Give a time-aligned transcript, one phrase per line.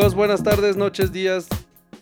[0.00, 0.14] amigos?
[0.14, 1.46] Buenas tardes, noches, días,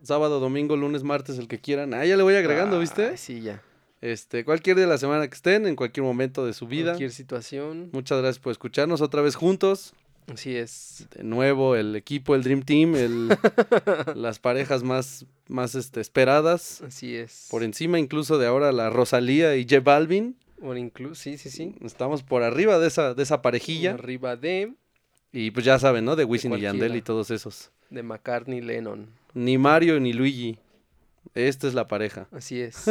[0.05, 1.95] sábado, domingo, lunes, martes, el que quieran.
[1.95, 3.09] Ah, ya le voy agregando, ¿viste?
[3.09, 3.61] Ay, sí, ya.
[4.01, 6.91] Este, cualquier día de la semana que estén, en cualquier momento de su vida.
[6.93, 7.91] Cualquier situación.
[7.93, 9.95] Muchas gracias por escucharnos otra vez juntos.
[10.33, 11.09] Así es.
[11.17, 13.37] De nuevo, el equipo, el Dream Team, el,
[14.15, 16.81] las parejas más, más este, esperadas.
[16.83, 17.49] Así es.
[17.51, 20.37] Por encima incluso de ahora la Rosalía y J Balvin.
[20.61, 21.75] Por incluso, sí, sí, sí.
[21.85, 23.95] Estamos por arriba de esa, de esa parejilla.
[23.95, 24.75] Arriba de,
[25.33, 26.15] Y pues ya saben, ¿no?
[26.15, 27.73] De Wisin y Yandel y todos esos.
[27.91, 29.09] De McCartney Lennon.
[29.35, 30.59] Ni Mario ni Luigi.
[31.35, 32.29] Esta es la pareja.
[32.33, 32.85] Así es.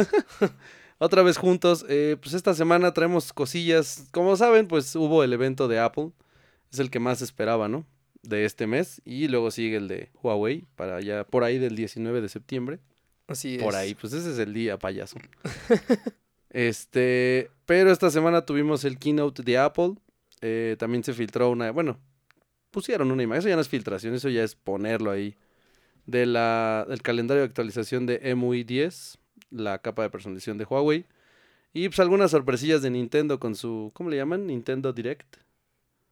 [0.98, 1.84] Otra vez juntos.
[1.88, 4.08] eh, pues esta semana traemos cosillas.
[4.10, 6.10] Como saben, pues hubo el evento de Apple.
[6.72, 7.86] Es el que más esperaba, ¿no?
[8.22, 9.00] De este mes.
[9.04, 10.66] Y luego sigue el de Huawei.
[10.76, 12.80] Para allá, por ahí del 19 de septiembre.
[13.26, 13.62] Así es.
[13.62, 15.18] Por ahí, pues ese es el día, payaso.
[16.50, 19.94] este, pero esta semana tuvimos el keynote de Apple.
[20.40, 21.98] eh, también se filtró una, bueno,
[22.78, 23.40] pusieron una imagen.
[23.40, 25.36] Eso ya no es filtración, eso ya es ponerlo ahí.
[26.06, 29.18] De la, del calendario de actualización de MUI 10,
[29.50, 31.04] la capa de personalización de Huawei.
[31.72, 34.46] Y pues algunas sorpresillas de Nintendo con su, ¿cómo le llaman?
[34.46, 35.36] Nintendo Direct.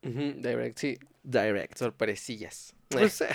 [0.03, 0.99] Direct, sí.
[1.23, 1.77] Direct.
[1.79, 2.75] Sorpresillas.
[2.89, 3.29] Pues, eh,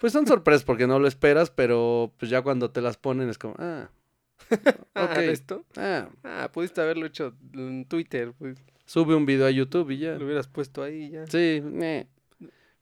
[0.00, 3.38] pues son sorpresas porque no lo esperas, pero pues ya cuando te las ponen es
[3.38, 3.90] como, ah,
[4.94, 5.18] Ah, ok.
[5.18, 5.64] ¿esto?
[5.76, 8.32] ah, Ah, pudiste haberlo hecho en Twitter.
[8.38, 10.14] Pues, sube un video a YouTube y ya.
[10.16, 11.26] lo hubieras puesto ahí ya.
[11.26, 12.06] Sí, meh.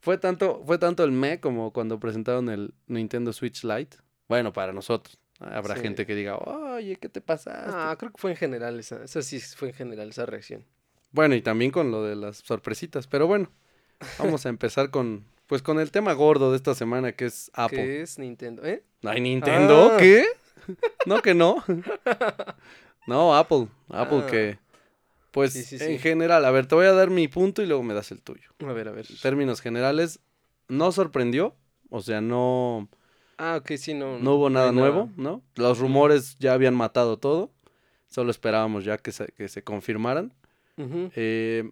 [0.06, 3.96] Fue tanto, fue tanto el me como cuando presentaron el Nintendo Switch Lite.
[4.28, 5.18] Bueno, para nosotros.
[5.40, 5.80] Habrá Sí.
[5.82, 7.70] gente que diga, oye, ¿qué te pasaste?
[7.74, 9.02] Ah, creo que fue en general esa.
[9.02, 10.64] Esa sí fue en general esa reacción.
[11.10, 13.08] Bueno, y también con lo de las sorpresitas.
[13.08, 13.50] Pero bueno,
[14.20, 17.78] vamos a empezar con, pues con el tema gordo de esta semana que es Apple.
[17.84, 18.64] ¿Qué es Nintendo?
[18.64, 18.84] ¿Eh?
[19.02, 19.90] ¿Ay, Nintendo?
[19.92, 19.96] Ah.
[19.98, 20.24] ¿Qué?
[21.06, 21.64] No, que no.
[23.06, 23.68] No, Apple.
[23.88, 24.30] Apple Ah.
[24.30, 24.58] que,
[25.36, 27.82] pues Sí, sí, en general, a ver, te voy a dar mi punto y luego
[27.82, 28.50] me das el tuyo.
[28.66, 29.06] A ver, a ver.
[29.10, 30.18] En términos generales,
[30.68, 31.54] no sorprendió.
[31.90, 32.88] O sea, no,
[33.38, 34.18] Ah, ok, sí, no.
[34.18, 35.42] no hubo nada nuevo, ¿no?
[35.56, 37.52] Los rumores ya habían matado todo.
[38.08, 40.32] Solo esperábamos ya que se, que se confirmaran.
[40.78, 41.70] Eh,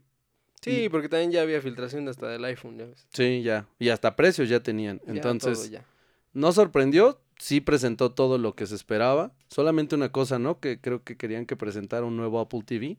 [0.61, 3.07] Sí, porque también ya había filtración hasta del iPhone, ya ves.
[3.13, 3.67] sí, ya.
[3.79, 4.99] Y hasta precios ya tenían.
[5.07, 5.85] Ya Entonces, todo ya.
[6.33, 7.19] no sorprendió.
[7.39, 9.33] Sí presentó todo lo que se esperaba.
[9.49, 10.61] Solamente una cosa, ¿no?
[10.61, 12.97] Que creo que querían que presentara un nuevo Apple TV.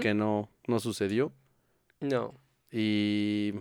[0.00, 1.32] Que no, no sucedió.
[2.00, 2.34] No.
[2.70, 3.54] Y.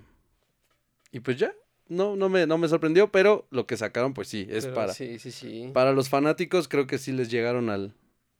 [1.12, 1.54] Y pues ya.
[1.88, 4.94] No, no me, no me sorprendió, pero lo que sacaron, pues sí, es pero para.
[4.94, 5.70] Sí, sí, sí.
[5.74, 7.94] Para los fanáticos, creo que sí les llegaron al,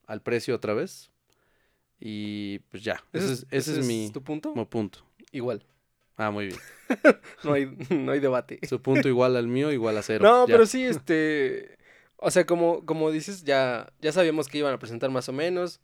[0.06, 1.12] al precio otra vez.
[2.00, 3.04] Y pues ya.
[3.14, 4.53] Ese es, ese es mi tu punto?
[4.56, 5.00] mi punto.
[5.32, 5.64] Igual.
[6.18, 6.59] Ah, muy bien.
[7.44, 8.59] No hay, no hay debate.
[8.68, 10.24] Su punto igual al mío, igual a cero.
[10.24, 10.53] No, Ya.
[10.53, 11.78] pero sí, este.
[12.18, 15.80] O sea, como, como dices, ya, ya sabíamos que iban a presentar más o menos.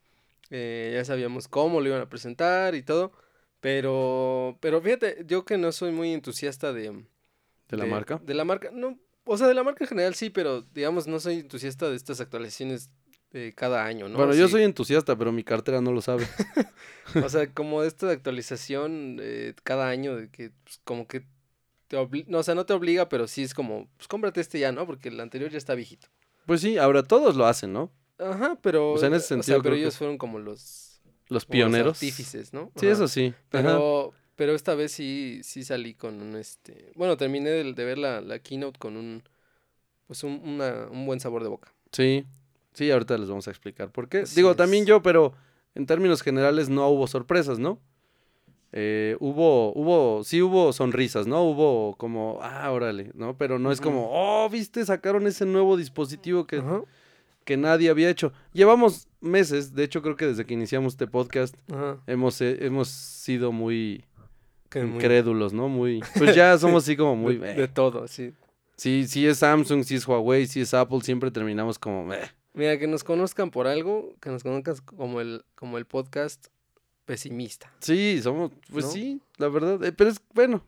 [0.49, 3.11] Eh, ya sabíamos cómo lo iban a presentar y todo.
[3.59, 4.57] Pero.
[4.61, 7.03] Pero fíjate, yo que no soy muy entusiasta de.
[7.69, 8.21] ¿De la marca?
[8.23, 8.69] De la marca.
[8.71, 8.97] No.
[9.25, 12.21] O sea, de la marca en general sí, pero digamos, no soy entusiasta de estas
[12.21, 12.89] actualizaciones
[13.31, 14.17] de cada año, ¿no?
[14.17, 14.53] Bueno, yo Sí.
[14.53, 16.25] soy entusiasta, pero mi cartera no lo sabe.
[17.25, 21.23] O sea, como de esta actualización eh, cada año, de que pues, como que
[21.87, 24.59] te obliga, no, o sea, no te obliga, pero sí es como, pues cómprate este
[24.59, 24.85] ya, ¿no?
[24.85, 26.07] Porque el anterior ya está viejito.
[26.45, 27.91] Pues sí, ahora todos lo hacen, ¿no?
[28.19, 30.39] Ajá, pero, O sea, en ese o sea, sentido pero creo que- ellos fueron como
[30.39, 31.97] los, Los como los pioneros.
[31.97, 32.71] artífices, ¿no?
[32.75, 32.93] Sí, Ajá.
[32.93, 33.27] eso sí.
[33.27, 33.37] Ajá.
[33.49, 37.97] Pero, pero esta vez sí, sí salí con un, este, bueno, terminé de, de ver
[37.97, 39.23] la, la keynote con un,
[40.07, 41.73] pues un, una- un buen sabor de boca.
[41.91, 42.25] Sí.
[42.73, 44.19] Sí, ahorita les vamos a explicar por qué.
[44.19, 45.33] Así Digo, también yo, pero
[45.75, 47.79] en términos generales no hubo sorpresas, ¿no?
[48.73, 51.43] Eh, hubo, hubo, sí hubo sonrisas, ¿no?
[51.43, 53.37] Hubo como, ah, órale, ¿no?
[53.37, 56.81] Pero no es como, oh, viste, sacaron ese nuevo dispositivo que, Ajá,
[57.47, 58.33] que nadie había hecho.
[58.51, 61.97] Llevamos meses, de hecho creo que desde que iniciamos este podcast ajá.
[62.05, 64.03] hemos, eh, hemos sido muy
[64.69, 65.69] que muy- incrédulos, ¿no?
[65.69, 67.55] Muy, pues ya somos así como muy, de, eh.
[67.55, 68.33] de todo, sí.
[68.75, 72.29] Sí, si es Samsung, si es Huawei, si es Apple, siempre terminamos como, eh.
[72.53, 76.47] Mira, que nos conozcan por algo, que nos conozcan como el, como el podcast
[77.05, 77.71] pesimista.
[77.79, 78.91] Sí, somos, pues ¿No?
[78.91, 79.81] sí, la verdad.
[79.85, 80.61] eh, pero es, bueno,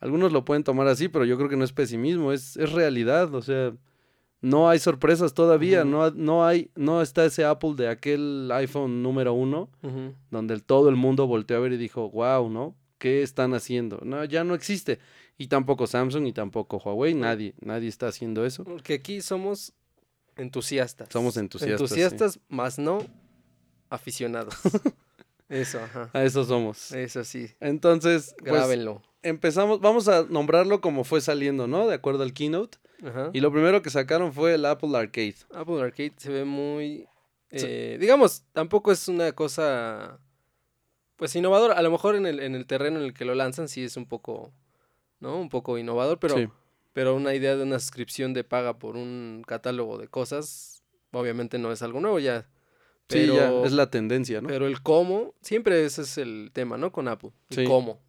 [0.00, 3.34] algunos lo pueden tomar así, pero yo creo que no es pesimismo, es, es realidad.
[3.34, 3.74] O sea,
[4.40, 9.32] no hay sorpresas todavía, no, no hay, no está ese Apple de aquel iPhone número
[9.32, 9.70] uno,
[10.30, 12.76] donde el- todo el mundo volteó a ver y dijo, wow, ¿no?
[12.98, 14.00] ¿Qué están haciendo?
[14.04, 14.98] No, ya no existe.
[15.38, 18.64] Y tampoco Samsung y tampoco Huawei, nadie, nadie está haciendo eso.
[18.64, 19.72] Porque aquí somos
[20.36, 21.08] entusiastas.
[21.10, 22.00] Somos entusiastas, sí.
[22.00, 22.98] Entusiastas, más no
[23.90, 24.54] aficionados.
[25.48, 26.10] Eso, ajá.
[26.12, 26.90] A eso somos.
[26.90, 27.46] Eso sí.
[27.60, 29.00] Entonces, pues, Grábenlo.
[29.28, 31.86] Empezamos, vamos a nombrarlo como fue saliendo, ¿no?
[31.86, 32.78] De acuerdo al keynote.
[33.04, 33.30] Ajá.
[33.32, 35.36] Y lo primero que sacaron fue el Apple Arcade.
[35.54, 37.06] Apple Arcade se ve muy...
[37.50, 37.64] Sí.
[37.68, 40.18] eh, digamos, tampoco es una cosa...
[41.16, 41.74] Pues innovadora.
[41.74, 43.96] A lo mejor en el, en el terreno en el que lo lanzan sí es
[43.96, 44.52] un poco...
[45.20, 45.38] ¿No?
[45.38, 46.36] Un poco innovador, pero...
[46.36, 46.48] Sí.
[46.92, 50.82] pero una idea de una suscripción de paga por un catálogo de cosas,
[51.12, 52.48] obviamente no es algo nuevo ya.
[53.08, 54.48] Sí, ya, Pero- es la tendencia, ¿no?
[54.48, 56.90] Pero el cómo, siempre ese es el tema, ¿no?
[56.90, 57.30] Con Apple.
[57.50, 58.00] El Sí, cómo.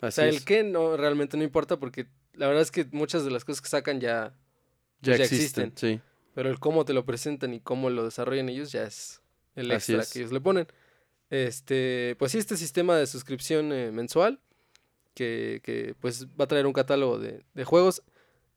[0.00, 3.30] O sea, el qué no realmente no importa porque la verdad es que muchas de
[3.30, 4.34] las cosas que sacan ya,
[5.00, 6.00] ya, ya existen, sí.
[6.34, 9.20] pero el cómo te lo presentan y cómo lo desarrollan ellos ya es
[9.56, 10.12] el extra es.
[10.12, 10.68] que ellos le ponen.
[11.30, 14.40] Este, pues sí, este sistema de suscripción eh, mensual
[15.14, 18.02] que, que, pues va a traer un catálogo de, de juegos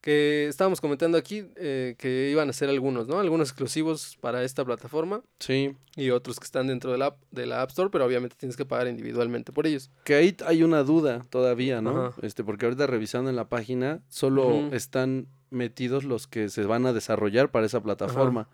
[0.02, 3.20] que estábamos comentando aquí eh, que iban a ser algunos, ¿no?
[3.20, 7.46] Algunos exclusivos para esta plataforma Sí, y otros que están dentro de la, app- de
[7.46, 9.92] la App Store, pero obviamente tienes que pagar individualmente por ellos.
[10.04, 12.08] que ahí hay una duda todavía, ¿no?
[12.08, 12.16] Ajá.
[12.24, 16.94] Este, porque ahorita revisando en la página, solo están metidos los que se van a
[16.94, 18.50] desarrollar para esa plataforma.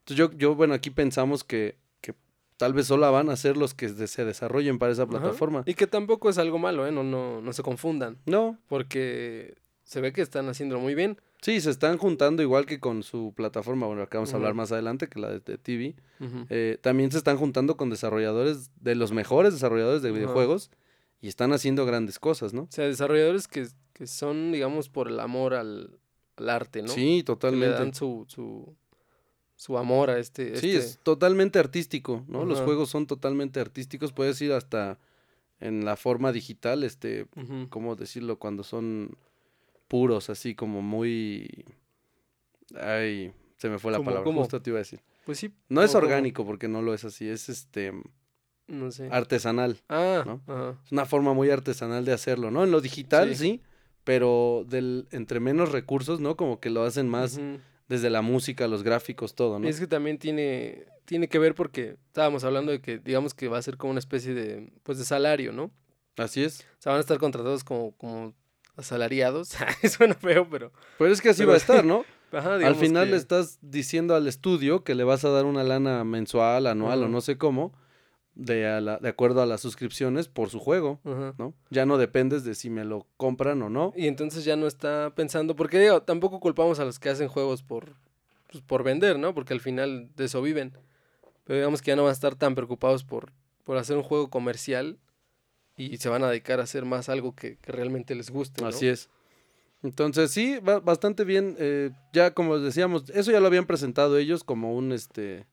[0.00, 2.14] Entonces yo, yo, bueno, aquí pensamos que, que
[2.56, 5.10] tal vez solo van a ser los que se desarrollen para esa Ajá.
[5.10, 5.62] plataforma.
[5.66, 6.92] Y que tampoco es algo malo, ¿eh?
[6.92, 11.20] No, no, no se confundan, No, porque se ve que están haciéndolo muy bien.
[11.42, 14.72] sí, se están juntando igual que con su plataforma, bueno, acá vamos a hablar más
[14.72, 15.94] adelante, que la de, de TV.
[16.50, 20.70] Eh, también se están juntando con desarrolladores, de los mejores desarrolladores de videojuegos,
[21.20, 22.62] y están haciendo grandes cosas, ¿no?
[22.62, 25.98] O sea, desarrolladores que, que son, digamos, por el amor al,
[26.36, 26.88] al arte, ¿no?
[26.88, 27.74] Sí, Que le totalmente.
[27.78, 28.74] dan su, su,
[29.56, 30.56] su amor a este...
[30.56, 32.44] Sí, este- es totalmente artístico, ¿no?
[32.44, 34.98] Los juegos son totalmente artísticos, puedes ir hasta
[35.60, 37.26] en la forma digital, este.
[37.70, 38.38] ¿cómo decirlo?
[38.38, 39.16] Cuando son
[39.88, 41.64] puros, así como muy...
[42.80, 44.40] Ay, se me fue la ¿Cómo- palabra, cómo?
[44.40, 45.00] justo te iba a decir.
[45.24, 45.52] Pues sí.
[45.68, 47.92] No es orgánico porque no lo es así, es este
[48.66, 49.08] No sé.
[49.10, 49.78] artesanal.
[49.88, 50.42] ah, ¿no?
[50.46, 50.78] ajá.
[50.84, 52.64] Es una forma muy artesanal de hacerlo, ¿no?
[52.64, 53.36] En lo digital, Sí.
[53.36, 53.60] sí,
[54.04, 56.36] pero del entre menos recursos, ¿no?
[56.36, 57.40] Como que lo hacen más
[57.88, 59.66] desde la música, los gráficos, todo, ¿no?
[59.66, 63.48] Y es que también tiene, tiene que ver porque estábamos hablando de que, digamos que
[63.48, 65.70] va a ser como una especie de, pues de salario, ¿no?
[66.16, 66.60] Así es.
[66.78, 68.34] O sea, van a estar contratados como, como
[68.76, 69.48] asalariados.
[69.90, 70.72] Suena feo, pero...
[70.98, 72.04] Pero es que así Pero- va a estar, ¿no?
[72.32, 75.62] Ajá, Al final que- le estás diciendo al estudio que le vas a dar una
[75.62, 77.72] lana mensual, anual o no sé cómo,
[78.34, 80.98] de, a la- de acuerdo a las suscripciones por su juego.
[81.04, 81.54] ¿no?
[81.70, 83.92] Ya no dependes de si me lo compran o no.
[83.96, 87.62] Y entonces ya no está pensando, porque digo, tampoco culpamos a los que hacen juegos
[87.62, 87.92] por,
[88.50, 89.32] pues, por vender, ¿no?
[89.34, 90.76] Porque al final de eso viven.
[91.44, 93.30] Pero digamos que ya no van a estar tan preocupados por,
[93.62, 94.98] por hacer un juego comercial
[95.76, 98.62] y se van a dedicar a hacer más algo que, que realmente les guste.
[98.62, 98.68] ¿no?
[98.68, 99.08] Así es.
[99.82, 101.56] Entonces, sí, va bastante bien.
[101.58, 105.46] eh, ya como decíamos, eso ya lo habían presentado ellos como un, este,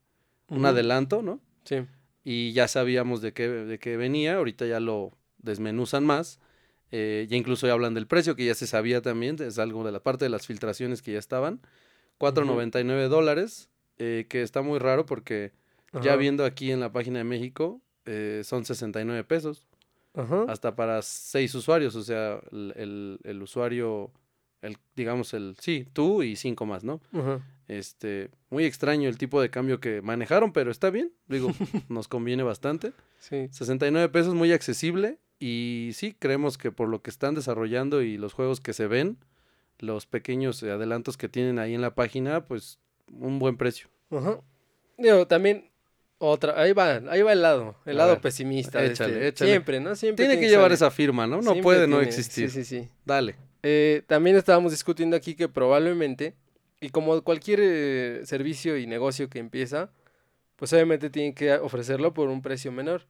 [0.47, 1.39] un adelanto, ¿no?
[1.63, 1.85] Sí.
[2.23, 6.39] y ya sabíamos de qué, de qué venía, ahorita ya lo desmenuzan más,
[6.91, 9.91] eh, ya incluso ya hablan del precio, que ya se sabía también, es algo de
[9.91, 11.61] la parte de las filtraciones que ya estaban,
[12.19, 15.51] 4.99 dólares, eh, que está muy raro porque
[16.01, 19.67] ya viendo aquí en la página de México, eh, son 69 pesos,
[20.13, 20.45] Ajá.
[20.49, 24.11] hasta para seis usuarios, o sea, el, el- el usuario,
[24.61, 26.99] el, digamos, el, sí, tú y cinco más, ¿no?
[27.13, 27.41] Ajá.
[27.67, 31.49] Este, muy extraño el tipo de cambio que manejaron, pero está bien, digo,
[31.89, 32.91] nos conviene bastante.
[33.19, 33.47] Sí.
[33.51, 35.19] 69 pesos, muy accesible.
[35.39, 39.17] Y sí, creemos que por lo que están desarrollando y los juegos que se ven,
[39.79, 42.77] los pequeños adelantos que tienen ahí en la página, pues
[43.11, 43.87] un buen precio.
[44.11, 44.39] Ajá.
[44.99, 45.70] Digo, también
[46.23, 48.83] otra, ahí va, ahí va el lado, el A lado ver, pesimista.
[48.83, 49.27] échale, este.
[49.29, 49.51] échale.
[49.51, 49.95] Siempre, ¿no?
[49.95, 50.57] Siempre Tiene que salir.
[50.57, 51.37] llevar esa firma, ¿no?
[51.37, 52.49] No Siempre puede no existir.
[52.51, 52.89] Sí, sí, sí.
[53.05, 53.35] Dale.
[53.63, 56.35] Eh, también estábamos discutiendo aquí que probablemente,
[56.79, 59.91] y como cualquier eh, servicio y negocio que empieza,
[60.57, 63.07] pues obviamente tienen que ofrecerlo por un precio menor.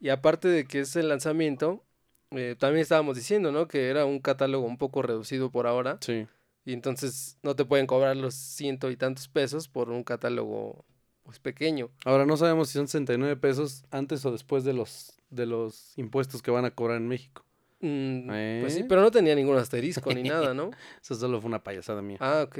[0.00, 1.82] Y aparte de que es el lanzamiento,
[2.30, 3.66] eh, también estábamos diciendo, ¿no?
[3.68, 5.98] Que era un catálogo un poco reducido por ahora.
[6.00, 6.26] Sí.
[6.64, 10.84] Y entonces no te pueden cobrar los ciento y tantos pesos por un catálogo
[11.24, 11.90] pues pequeño.
[12.04, 16.40] Ahora no sabemos si son 69 pesos antes o después de los, de los impuestos
[16.42, 17.44] que van a cobrar en México.
[17.80, 18.28] Mm,
[18.60, 18.86] Pues sí, ¿Eh?
[18.88, 20.70] pero no tenía ningún asterisco ni nada, ¿no?
[21.02, 22.18] Eso solo fue una payasada mía.
[22.20, 22.58] Ah, ok.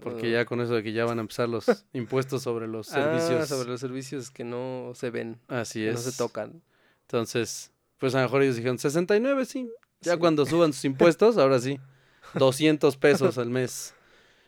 [0.00, 0.40] Porque Ah.
[0.40, 3.48] ya con eso de que ya van a empezar los impuestos sobre los Ah, servicios.
[3.48, 5.94] sobre los servicios que no se ven, Así que es.
[5.94, 6.62] no se tocan.
[7.02, 9.70] Entonces, pues a lo mejor ellos dijeron 69, sí.
[10.00, 10.18] Ya Sí.
[10.18, 11.78] cuando suban sus impuestos, ahora sí.
[12.34, 13.94] 200 pesos al mes.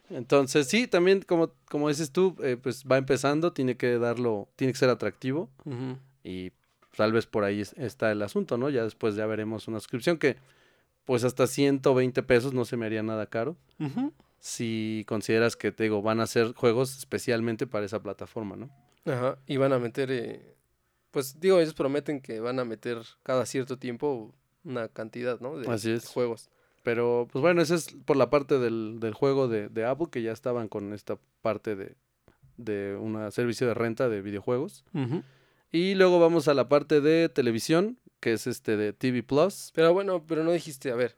[0.09, 4.73] Entonces, sí, también como, como dices tú, eh, pues va empezando, tiene que darlo, tiene
[4.73, 5.49] que ser atractivo
[6.23, 6.51] y
[6.95, 8.69] tal vez por ahí es- está el asunto, ¿no?
[8.69, 10.37] Ya después ya veremos una suscripción que
[11.05, 13.55] pues hasta 120 pesos no se me haría nada caro
[14.39, 18.69] si consideras que, te digo, van a ser juegos especialmente para esa plataforma, ¿no?
[19.05, 20.55] Ajá, y van a meter, eh,
[21.11, 24.33] pues digo, ellos prometen que van a meter cada cierto tiempo
[24.63, 25.57] una cantidad, ¿no?
[25.57, 26.05] De Así es.
[26.07, 26.49] juegos.
[26.87, 30.21] Pero, pues bueno, ese es por la parte del, del juego de, de Apple, que
[30.21, 31.95] ya estaban con esta parte de,
[32.55, 34.85] de un servicio de renta de videojuegos.
[35.69, 39.73] Y luego vamos a la parte de televisión, que es este de TV Plus.
[39.75, 41.17] Pero bueno, pero no dijiste, a ver,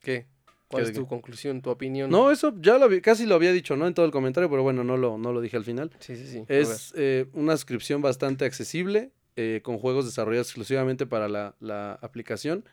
[0.00, 0.28] ¿qué?
[0.68, 2.10] ¿Cuál ¿Qué es tu conclusión, tu opinión?
[2.10, 3.86] No, eso ya lo casi lo había dicho, ¿no?
[3.86, 5.90] En todo el comentario, pero bueno, no lo, no lo dije al final.
[5.98, 6.44] Sí, sí, sí.
[6.48, 12.64] Es eh, una suscripción bastante accesible, eh, con juegos desarrollados exclusivamente para la, la aplicación.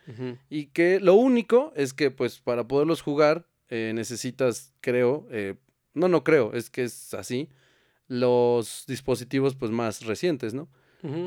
[0.50, 5.56] Y que lo único es que, pues, para poderlos jugar, eh, necesitas, creo, eh,
[5.94, 7.50] no, no creo, es que es así,
[8.08, 10.70] los dispositivos, pues, más recientes, ¿no?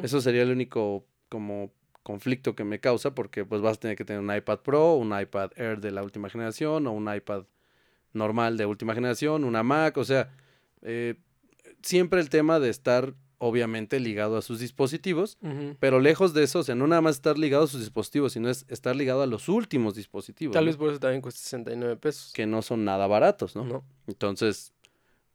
[0.03, 1.71] Eso sería el único, como,
[2.03, 5.21] conflicto que me causa, porque, pues, vas a tener que tener un iPad Pro, un
[5.21, 7.45] iPad Air de la última generación, o un iPad
[8.15, 10.33] normal de última generación, una Mac, o sea,
[11.83, 15.39] siempre el tema de estar, obviamente, ligado a sus dispositivos,
[15.79, 18.49] pero lejos de eso, o sea, no nada más estar ligado a sus dispositivos, sino
[18.49, 20.55] es estar ligado a los últimos dispositivos.
[20.55, 20.71] Tal ¿no?
[20.71, 22.33] vez por eso también cuesta 69 pesos.
[22.33, 23.65] Que no son nada baratos, ¿no?
[23.65, 23.85] ¿no?
[24.07, 24.73] Entonces,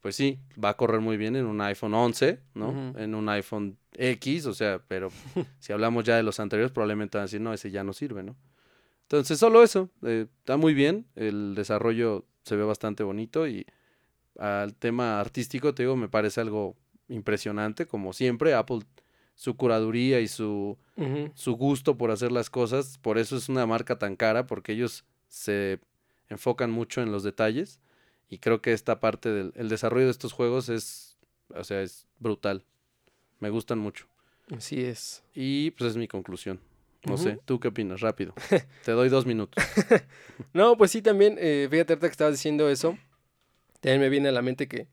[0.02, 2.94] pues sí, va a correr muy bien en un iPhone 11, ¿no?
[2.98, 5.10] En un iPhone X, o sea, pero
[5.60, 8.24] si hablamos ya de los anteriores, probablemente van a decir, no, ese ya no sirve,
[8.24, 8.36] ¿no?
[9.04, 13.66] Entonces, solo eso, eh, está muy bien, el desarrollo se ve bastante bonito y
[14.40, 16.78] al tema artístico, te digo, me parece algo
[17.12, 18.80] impresionante, como siempre, Apple,
[19.36, 20.78] su curaduría y su,
[21.34, 25.06] su gusto por hacer las cosas, por eso es una marca tan cara, porque ellos
[25.28, 25.80] se
[26.30, 27.80] enfocan mucho en los detalles
[28.30, 31.18] y creo que esta parte del el desarrollo de estos juegos es,
[31.54, 32.66] o sea, es brutal.
[33.40, 34.08] Me gustan mucho.
[34.56, 35.24] Así es.
[35.34, 36.60] Y pues es mi conclusión.
[37.08, 38.02] No sé, ¿tú qué opinas?
[38.02, 38.34] Rápido.
[38.86, 39.64] Te doy dos minutos.
[40.54, 42.98] No, pues sí, también, eh, fíjate ahorita que estabas diciendo eso,
[43.80, 44.88] también me viene a la mente que,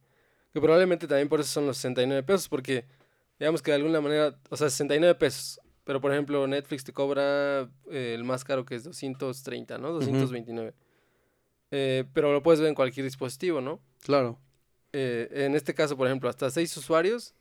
[0.60, 2.84] que probablemente también por eso son los 69 pesos, porque
[3.38, 7.68] digamos que de alguna manera, o sea, 69 pesos, pero por ejemplo Netflix te cobra
[7.90, 9.92] eh, el más caro que es 230, ¿no?
[9.92, 10.74] 229.
[11.70, 13.80] Eh, pero lo puedes ver en cualquier dispositivo, ¿no?
[14.02, 14.38] Claro.
[14.92, 17.34] Eh, en este caso, por ejemplo, hasta 6 usuarios,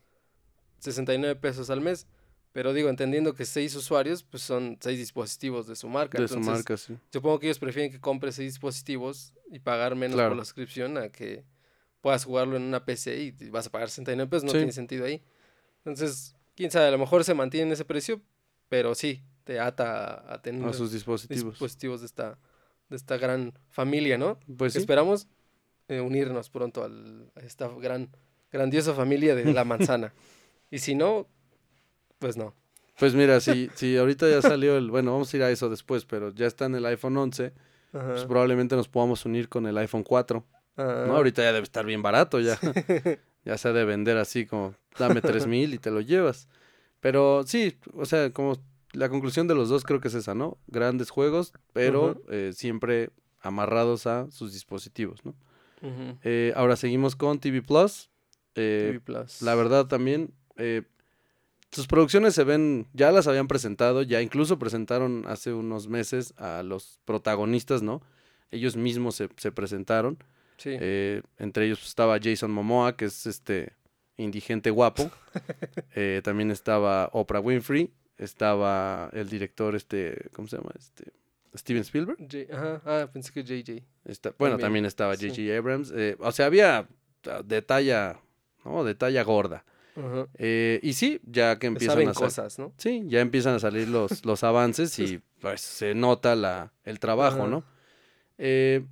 [0.80, 2.06] 69 pesos al mes.
[2.52, 6.20] Pero digo, entendiendo que 6 usuarios, pues son 6 dispositivos de su marca.
[6.20, 6.96] De su marca, sí.
[7.12, 10.30] Supongo que ellos prefieren que compres seis dispositivos y pagar menos Claro.
[10.30, 11.44] por la suscripción a que
[12.00, 14.58] puedas jugarlo en una PC y vas a pagar 69 pesos, no Sí.
[14.58, 15.22] tiene sentido ahí.
[15.84, 18.20] Entonces, quién sabe, a lo mejor se mantiene ese precio,
[18.68, 21.52] pero sí, te ata a, a tener A sus dispositivos.
[21.54, 22.38] dispositivos de esta,
[22.88, 24.38] de esta gran familia, ¿no?
[24.56, 24.78] Pues sí.
[24.78, 25.26] Esperamos
[25.88, 28.10] eh, unirnos pronto al- a esta gran,
[28.52, 30.12] grandiosa familia de la manzana.
[30.70, 31.26] y si no,
[32.18, 32.54] pues no.
[32.98, 36.04] Pues mira, si, si ahorita ya salió el, bueno, vamos a ir a eso después,
[36.04, 37.52] pero ya está en el iPhone 11,
[37.92, 38.06] Ajá.
[38.08, 40.44] pues probablemente nos podamos unir con el iPhone 4.
[40.78, 42.58] Ah, No, ahorita ya debe estar bien barato, ya.
[43.44, 46.48] ya se ha de vender así como, dame tres mil y te lo llevas.
[47.00, 48.58] Pero sí, o sea, como
[48.92, 50.56] la conclusión de los dos creo que es esa, ¿no?
[50.66, 55.34] Grandes juegos, pero eh, siempre amarrados a sus dispositivos, ¿no?
[56.24, 58.10] Eh, ahora seguimos con TV Plus.
[58.56, 59.42] Eh, TV Plus.
[59.42, 60.82] la verdad también, eh,
[61.70, 66.62] sus producciones se ven, ya las habían presentado, ya incluso presentaron hace unos meses a
[66.64, 68.02] los protagonistas, ¿no?
[68.50, 70.18] Ellos mismos se, se presentaron.
[70.58, 70.76] Sí.
[70.78, 73.72] Eh, entre ellos estaba Jason Momoa, que es este
[74.16, 75.10] indigente guapo.
[75.94, 77.92] Eh, también estaba Oprah Winfrey.
[78.18, 80.70] Estaba el director, este, ¿cómo se llama?
[80.78, 81.12] Este,
[81.56, 82.18] Steven Spielberg.
[82.20, 83.84] J- Ajá, ah, pensé que JJ.
[84.04, 85.28] Está- bueno, También, también estaba sí.
[85.28, 85.56] J.J.
[85.56, 85.92] Abrams.
[85.94, 86.88] eh, o sea, había
[87.30, 88.18] ah, de talla,
[88.64, 88.84] ¿no?
[88.84, 89.64] De talla gorda.
[90.34, 92.26] Eh, y sí, ya que empiezan Saben a salir.
[92.26, 92.72] cosas, ¿no?
[92.76, 97.46] Sí, ya empiezan a salir los, los avances y pues se nota la, el trabajo.
[97.48, 97.64] ¿no?
[98.38, 98.84] Eh,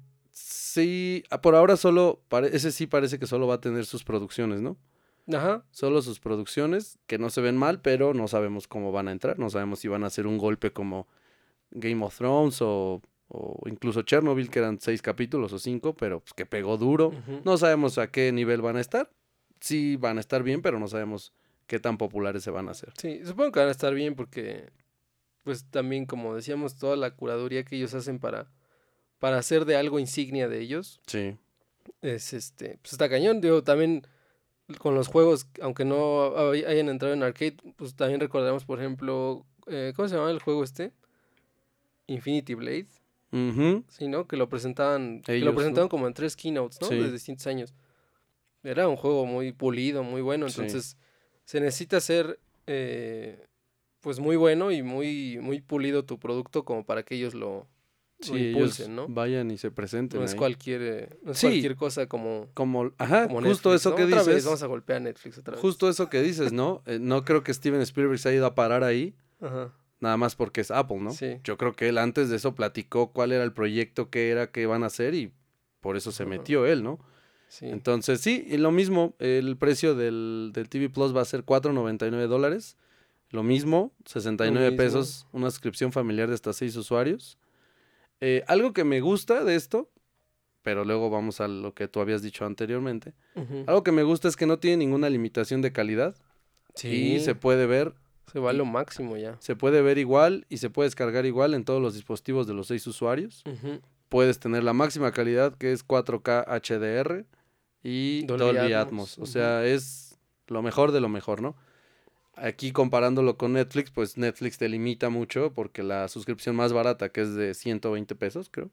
[0.46, 2.22] sí, ah, por ahora solo,
[2.52, 4.76] ese sí parece que solo va a tener sus producciones, ¿no?
[5.32, 5.64] Ajá.
[5.72, 9.40] Solo sus producciones, que no se ven mal, pero no sabemos cómo van a entrar,
[9.40, 11.08] no sabemos si van a hacer un golpe como
[11.72, 16.32] Game of Thrones o, o incluso Chernobyl, que eran seis capítulos o cinco, pero pues,
[16.32, 17.12] que pegó duro.
[17.44, 19.10] No sabemos a qué nivel van a estar.
[19.60, 21.32] Sí van a estar bien, pero no sabemos
[21.66, 22.92] qué tan populares se van a hacer.
[22.96, 24.70] Sí, supongo que van a estar bien porque,
[25.42, 28.48] pues también, como decíamos, toda la curaduría que ellos hacen para,
[29.18, 31.36] para hacer de algo insignia de ellos, Sí.
[32.02, 33.40] es este, pues está cañón.
[33.40, 34.06] Digo, también
[34.78, 39.44] con los juegos, aunque no hay- hayan entrado en arcade, pues también recordaremos, por ejemplo,
[39.66, 40.92] eh, ¿cómo se llama el juego este?
[42.08, 42.86] Infinity Blade,
[43.32, 43.84] Ujú.
[43.88, 44.26] sí, ¿no?
[44.28, 45.54] Que lo presentaban, que lo ¿no?
[45.56, 46.88] presentaron como en tres keynotes, ¿no?
[46.88, 46.96] Sí.
[46.96, 47.74] De distintos años.
[48.62, 50.60] Era un juego muy pulido, muy bueno, Sí.
[50.60, 50.96] entonces
[51.44, 53.46] se necesita ser eh,
[54.00, 57.68] pues muy bueno y muy muy pulido tu producto como para que ellos lo,
[58.20, 59.08] lo Sí, ellos impulsen, ¿no?
[59.08, 60.38] vayan y se presenten No es ahí.
[60.38, 61.46] cualquier eh, no es Sí.
[61.48, 63.96] cualquier cosa como, Como, ajá, como justo eso ¿no?
[63.96, 64.44] que Otra vez, dices.
[64.46, 65.60] vamos a golpear a Netflix otra vez.
[65.60, 66.82] Justo eso que dices, ¿no?
[66.86, 69.72] Eh, no creo que Steven Spielberg se haya ido a parar ahí, Ajá.
[70.00, 71.10] nada más porque es Apple, ¿no?
[71.12, 71.38] Sí.
[71.44, 74.64] Yo creo que él antes de eso platicó cuál era el proyecto, qué era, qué
[74.66, 75.32] van a hacer y
[75.80, 76.30] por eso se Ajá.
[76.30, 76.98] metió él, ¿no?
[77.48, 77.66] Sí.
[77.66, 82.26] Entonces, sí, y lo mismo, el precio del, del TV Plus va a ser 4.99
[82.26, 82.76] dólares.
[83.30, 84.76] Lo mismo, 69 mismo.
[84.76, 87.38] pesos, una suscripción familiar de hasta 6 usuarios.
[88.20, 89.90] Eh, algo que me gusta de esto
[90.66, 93.14] pero luego vamos a lo que tú habías dicho anteriormente.
[93.68, 96.16] Algo que me gusta es que no tiene ninguna limitación de calidad
[96.82, 97.94] y se puede ver,
[98.32, 99.36] se va a lo máximo ya.
[99.38, 102.66] se puede ver igual y se puede descargar igual en todos los dispositivos de los
[102.66, 103.44] seis usuarios.
[104.08, 107.26] Puedes tener la máxima calidad que es 4K HDR
[107.84, 109.18] y Dolby Dolby, Atmos, Atmos.
[109.18, 110.18] O sea, es
[110.48, 111.54] lo mejor de lo mejor, ¿no?
[112.36, 117.22] Aquí comparándolo con Netflix, pues Netflix te limita mucho porque la suscripción más barata, que
[117.22, 118.70] es de 120 pesos, creo,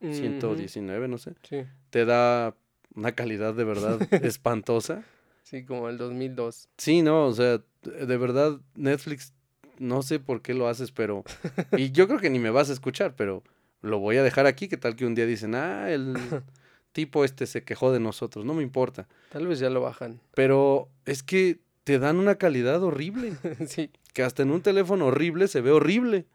[0.00, 0.14] Ujú.
[0.14, 2.56] 119, no sé, Sí, te da
[2.94, 5.04] una calidad de verdad espantosa.
[5.42, 6.68] sí, como el 2002.
[6.78, 9.34] Sí, no, o sea, de verdad Netflix,
[9.78, 11.24] no sé por qué lo haces, pero...
[11.76, 13.42] Y yo creo que ni me vas a escuchar, pero
[13.82, 16.14] lo voy a dejar aquí, que tal que un día dicen, ah, el
[16.92, 19.06] tipo este se quejó de nosotros, no me importa.
[19.30, 20.20] Tal vez ya lo bajan.
[20.34, 23.32] Pero es que te dan una calidad horrible,
[23.66, 23.90] sí.
[24.12, 26.26] que hasta en un teléfono horrible se ve horrible.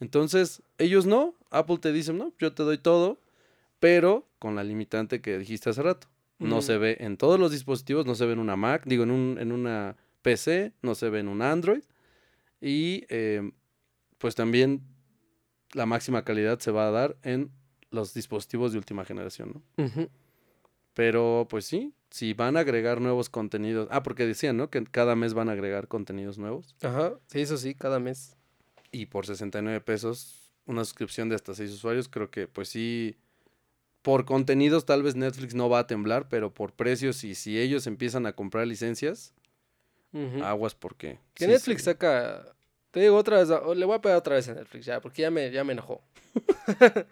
[0.00, 3.20] Entonces, ellos no, Apple te dice, no, yo te doy todo,
[3.78, 6.08] pero con la limitante que dijiste hace rato.
[6.38, 6.62] No Ujú.
[6.62, 9.38] se ve en todos los dispositivos, no se ve en una Mac, digo, en, un,
[9.38, 11.82] en una PC, no se ve en un Android.
[12.60, 13.52] Y eh,
[14.18, 14.82] pues también
[15.72, 17.50] la máxima calidad se va a dar en
[17.90, 20.08] los dispositivos de última generación, ¿no?
[20.94, 23.88] Pero pues sí, si van a agregar nuevos contenidos.
[23.90, 24.68] Ah, porque decían, ¿no?
[24.68, 26.76] Que cada mes van a agregar contenidos nuevos.
[26.82, 28.36] Ajá, sí, eso sí, cada mes.
[28.92, 33.16] Y por 69 pesos, una suscripción de hasta 6 usuarios, creo que pues sí.
[34.02, 37.86] Por contenidos tal vez Netflix no va a temblar, pero por precios y si ellos
[37.86, 39.32] empiezan a comprar licencias,
[40.12, 40.42] Ujú.
[40.42, 41.20] aguas porque...
[41.34, 41.84] Que sí, Netflix sí.
[41.84, 42.44] saca.
[42.90, 45.30] Te digo otra vez, le voy a pegar otra vez a Netflix ya, porque ya
[45.30, 46.02] me, ya me enojó.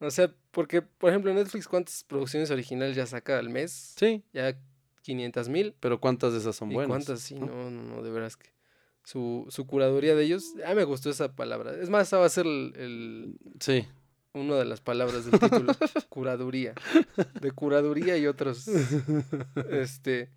[0.00, 3.94] o sea, porque, por ejemplo, Netflix, ¿cuántas producciones originales ya saca al mes?
[3.96, 4.56] Sí, Ya
[5.02, 5.74] 500 mil.
[5.80, 6.88] pero ¿cuántas de esas son ¿Y buenas?
[6.88, 7.20] cuántas?
[7.20, 7.46] Sí, ¿no?
[7.46, 8.52] no, no, no, de veras que.
[9.06, 10.54] Su, su curaduría de ellos.
[10.66, 11.74] Ah, me gustó esa palabra.
[11.78, 13.86] Es más, esa va a ser el, el- Sí,
[14.32, 15.74] una de las palabras del título.
[16.08, 16.72] curaduría.
[17.40, 18.66] De curaduría y otros.
[19.70, 20.30] Este.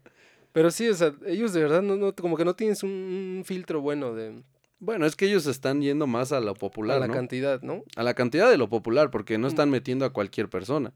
[0.52, 3.44] Pero sí, o sea, ellos de verdad no, no, como que no tienes un, un
[3.46, 4.42] filtro bueno de
[4.80, 7.14] bueno, es que ellos están yendo más a lo popular, a la ¿no?
[7.14, 7.84] cantidad, ¿no?
[7.96, 9.50] A la cantidad de lo popular, porque no Mm.
[9.50, 10.94] están metiendo a cualquier persona.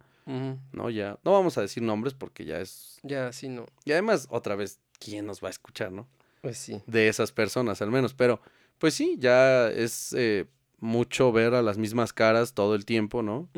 [0.71, 0.89] ¿no?
[0.89, 2.99] Ya, no vamos a decir nombres porque ya es...
[3.03, 3.65] Ya, sí, no.
[3.83, 6.07] Y además, otra vez, ¿quién nos va a escuchar, no?
[6.41, 6.81] Pues sí.
[6.87, 8.13] de esas personas al menos.
[8.13, 8.39] Pero,
[8.77, 10.45] pues sí, ya es eh,
[10.79, 13.49] mucho ver a las mismas caras todo el tiempo, ¿no?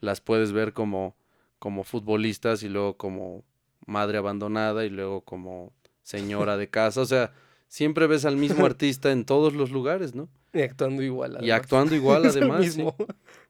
[0.00, 1.14] Las puedes ver como,
[1.58, 3.44] como futbolistas y luego como
[3.86, 7.00] madre abandonada y luego como señora de casa.
[7.02, 7.32] O sea,
[7.72, 10.28] siempre ves al mismo artista en todos los lugares, ¿no?
[10.52, 11.32] Y actuando igual.
[11.32, 11.56] Y además.
[11.60, 12.66] actuando igual Es el además.
[12.72, 12.80] sí.
[12.82, 12.96] el mismo.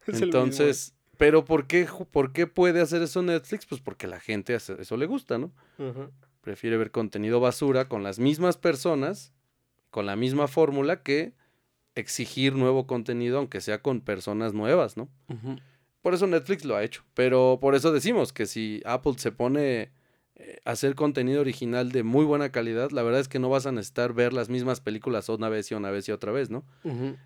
[0.06, 3.66] Entonces, pero ¿por qué, ¿por qué puede hacer eso Netflix?
[3.66, 5.50] Pues porque la gente hace- eso le gusta, ¿no?
[6.40, 9.32] Prefiere ver contenido basura con las mismas personas,
[9.90, 11.32] con la misma fórmula, que
[11.96, 15.08] exigir nuevo contenido, aunque sea con personas nuevas, ¿no?
[16.00, 17.02] Por eso Netflix lo ha hecho.
[17.14, 19.92] Pero por eso decimos que si Apple se pone eh,
[20.64, 24.12] hacer contenido original de muy buena calidad, la verdad es que no vas a necesitar
[24.12, 26.64] ver las mismas películas una vez y una vez y otra vez, ¿no?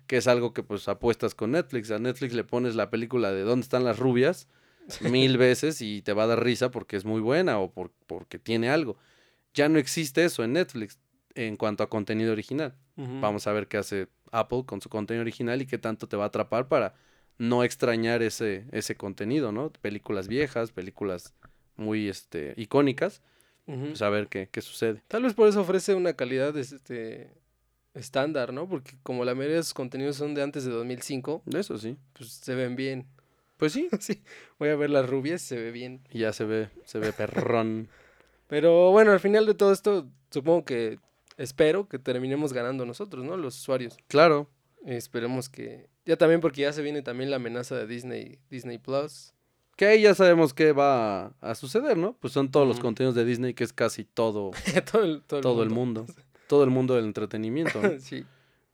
[0.07, 1.91] Que es algo que pues apuestas con Netflix.
[1.91, 4.47] A Netflix le pones la película de ¿Dónde están las rubias?
[5.01, 8.39] mil veces y te va a dar risa porque es muy buena o por- porque
[8.39, 8.97] tiene algo.
[9.53, 10.97] Ya no existe eso en Netflix
[11.35, 12.73] en cuanto a contenido original.
[13.21, 16.23] Vamos a ver qué hace Apple con su contenido original y qué tanto te va
[16.23, 16.93] a atrapar para
[17.37, 19.71] no extrañar ese, ese contenido, ¿no?
[19.71, 21.33] Películas viejas, películas
[21.77, 23.21] muy este, icónicas,
[23.65, 25.01] pues a ver qué, qué sucede.
[25.07, 27.31] Tal vez por eso ofrece una calidad este
[27.93, 28.67] estándar, ¿no?
[28.69, 31.97] Porque como la mayoría de sus contenidos son de antes de 2005, Eso sí.
[32.13, 33.07] pues se ven bien.
[33.57, 34.21] Pues sí, sí,
[34.59, 36.01] voy a ver las rubias, se ve bien.
[36.11, 37.87] y ya se ve, se ve perrón.
[38.47, 40.99] Pero bueno, al final de todo esto, supongo que
[41.37, 43.35] espero que terminemos ganando nosotros, ¿no?
[43.37, 43.97] Los usuarios.
[44.07, 44.49] claro,
[44.85, 49.33] Esperemos que ya también porque ya se viene también la amenaza de Disney Disney Plus.
[49.77, 52.17] Que ahí ya sabemos qué va a, suceder, ¿no?
[52.19, 54.51] Pues son todos los contenidos de Disney, que es casi todo,
[54.91, 56.05] todo el, todo el todo el mundo.
[56.47, 57.91] Todo el mundo del entretenimiento, ¿no?
[57.99, 58.25] sí.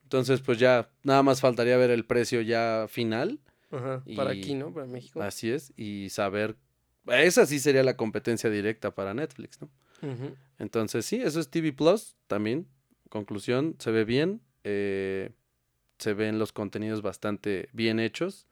[0.04, 3.40] Entonces, pues ya nada más faltaría ver el precio ya final.
[3.70, 4.74] Ajá, para aquí, ¿no?
[4.74, 5.22] Para México.
[5.22, 5.74] Así es.
[5.76, 6.56] Y saber.
[7.08, 9.70] Esa sí sería la competencia directa para Netflix, ¿no?
[10.58, 12.68] Entonces, sí, eso es TV Plus también.
[13.10, 14.42] Conclusión, se ve bien.
[14.64, 15.32] eh,
[15.98, 18.48] se ven los contenidos bastante bien hechos.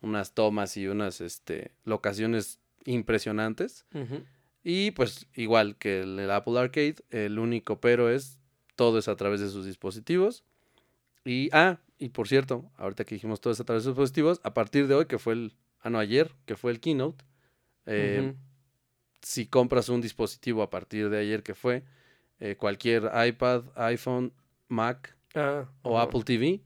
[0.00, 3.86] Unas tomas y unas este, locaciones impresionantes.
[4.62, 8.38] Y pues igual que el, Apple Arcade, el único pero es
[8.76, 10.44] todo es a través de sus dispositivos.
[11.24, 14.40] Y ah, y por cierto, ahorita que dijimos todo es a través de sus dispositivos,
[14.42, 17.24] a partir de hoy que fue el ah no ayer, que fue el keynote,
[17.86, 18.34] eh,
[19.20, 21.84] si compras un dispositivo a partir de ayer que fue
[22.38, 24.32] eh, cualquier iPad, iPhone,
[24.68, 25.98] Mac Ah, o.
[25.98, 26.62] Apple TV,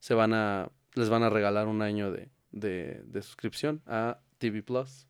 [0.00, 4.62] se van a les van a regalar un año de, de, de suscripción a TV
[4.62, 5.06] Plus.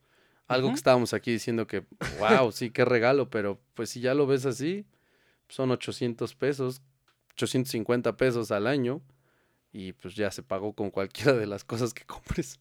[0.46, 1.85] Algo que estábamos aquí diciendo que,
[2.18, 4.87] wow, sí, qué regalo, pero pues si ya lo ves así,
[5.48, 6.81] son 800 pesos,
[7.35, 9.03] 850 pesos al año
[9.72, 12.59] y pues ya se pagó con cualquiera de las cosas que compres.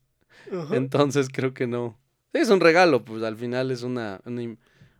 [0.72, 1.98] Entonces creo que no.
[2.34, 4.20] Es un regalo, pues al final es una,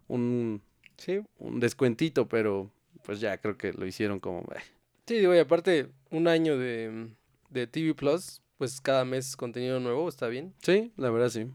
[0.09, 0.63] un,
[0.97, 1.21] Sí.
[1.39, 2.73] un descuentito, pero
[3.05, 4.41] pues ya creo que lo hicieron como...
[4.55, 4.61] eh,
[5.07, 7.09] Sí, digo, y aparte, un año de,
[7.51, 10.53] de TV Plus, pues cada mes contenido nuevo, está bien.
[10.63, 11.47] Sí, la verdad sí.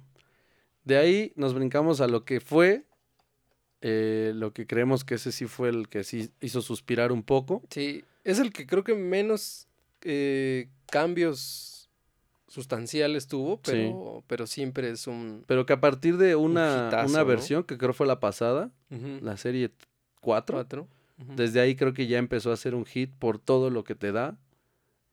[0.86, 2.86] De ahí nos brincamos a lo que fue,
[3.82, 7.62] eh, lo que creemos que ese sí fue el que sí hizo suspirar un poco.
[7.70, 9.68] Sí, es el que creo que menos
[10.02, 11.90] eh, cambios
[12.48, 13.72] sustanciales tuvo, Sí.
[13.72, 15.44] pero, pero siempre es un...
[15.48, 17.26] Pero que a partir de una, hitazo, una ¿no?
[17.26, 19.72] versión, que creo fue la pasada, la serie
[20.22, 20.88] 4, cuatro.
[21.20, 21.36] Ujú.
[21.36, 24.12] desde ahí creo que ya empezó a ser un hit por todo lo que te
[24.12, 24.38] da.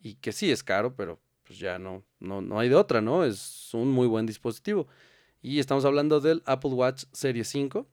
[0.02, 1.18] Y que sí es caro, pero
[1.50, 3.24] pues ya no, no, no hay de otra, ¿no?
[3.24, 4.86] Es un muy buen dispositivo.
[5.42, 7.88] Y estamos hablando del Apple Watch Serie 5.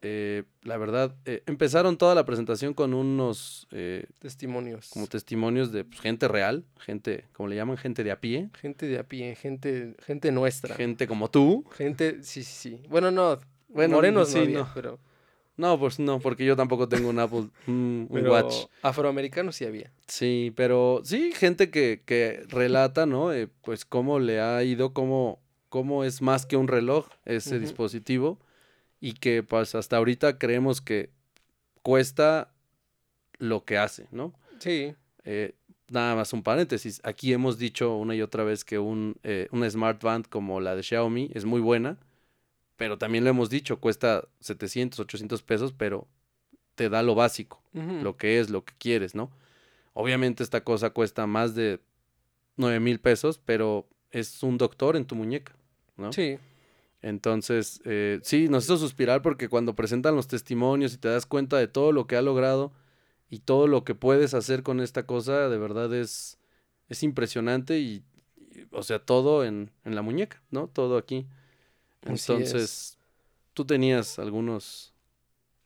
[0.00, 4.88] Eh, la verdad, eh, empezaron toda la presentación con unos eh, Testimonios.
[4.88, 8.86] como testimonios de pues, gente real, gente, como le llaman, gente de a pie, Gente
[8.86, 10.74] de a pie, gente, gente nuestra.
[10.74, 11.66] gente como tú.
[11.76, 12.82] Gente, sí, sí, sí.
[12.88, 14.70] Bueno, no, Bueno, morenos sí, no, había, no.
[14.74, 14.98] pero,
[15.56, 18.66] No, pues no, porque yo tampoco tengo un Apple, un, pero Watch.
[18.82, 19.92] afroamericanos sí había.
[20.06, 23.32] Sí, pero sí, gente que, que relata, ¿no?
[23.32, 28.38] Eh, pues cómo le ha ido, cómo, cómo es más que un reloj ese dispositivo
[28.98, 31.10] y que pues hasta ahorita creemos que
[31.82, 32.52] cuesta
[33.38, 34.32] lo que hace, ¿no?
[34.58, 35.54] Sí, Eh,
[35.88, 37.00] nada más un paréntesis.
[37.04, 40.74] Aquí hemos dicho una y otra vez que un, eh, una Smart Band como la
[40.74, 41.98] de Xiaomi es muy buena,
[42.76, 46.08] pero también lo hemos dicho, cuesta 700, 800 pesos, pero
[46.74, 49.30] te da lo básico, lo que es, lo que quieres, ¿no?
[49.94, 51.80] Obviamente esta cosa cuesta más de
[52.56, 55.54] 9 mil pesos, pero es un doctor en tu muñeca,
[55.96, 56.12] ¿no?
[56.12, 56.38] sí,
[57.02, 61.58] Entonces, eh, sí, nos hizo suspirar porque cuando presentan los testimonios y te das cuenta
[61.58, 62.72] de todo lo que ha logrado
[63.28, 66.38] y todo lo que puedes hacer con esta cosa, de verdad es,
[66.88, 68.02] es impresionante y,
[68.36, 70.68] y, o sea, todo en, en la muñeca, ¿no?
[70.68, 71.26] Todo aquí.
[72.06, 72.28] Así es.
[72.30, 72.98] Entonces,
[73.54, 74.92] tú tenías algunos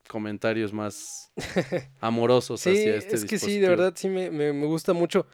[0.08, 1.32] comentarios más
[2.00, 5.26] amorosos Sí, hacia este es que sí, de verdad sí me, me- me gusta mucho.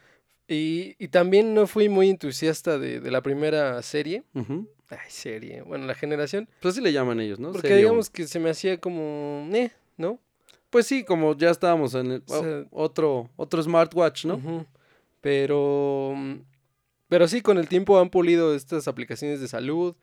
[0.48, 4.22] Y, y también no fui muy entusiasta de, de la primera serie.
[4.34, 5.62] Ay, serie.
[5.62, 6.48] Bueno, la generación.
[6.60, 7.52] Pues así le llaman ellos, ¿no?
[7.52, 9.48] Porque Serie digamos que se me hacía como...
[9.52, 10.18] Eh, ¿no?
[10.68, 14.66] Pues sí, como ya estábamos en el, O sea- otro, otro smartwatch, ¿no?
[15.20, 16.14] Pero...
[17.08, 19.94] Pero sí, con el tiempo han pulido estas aplicaciones de salud.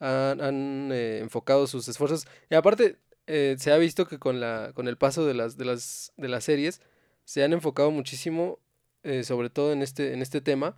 [0.00, 2.26] Han, han, eh, enfocado sus esfuerzos.
[2.50, 5.64] Y aparte, eh, se ha visto que con, la, con el paso de las, de,
[5.64, 6.80] las, de las series,
[7.24, 8.58] se han enfocado muchísimo,
[9.02, 10.76] eh, sobre todo en este, en este tema,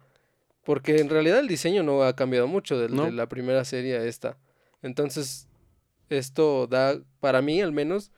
[0.65, 3.11] porque en realidad el diseño no ha cambiado mucho de, No.
[3.11, 4.37] la primera serie a esta.
[4.83, 5.49] Entonces,
[6.09, 8.13] esto da, para mí al menos,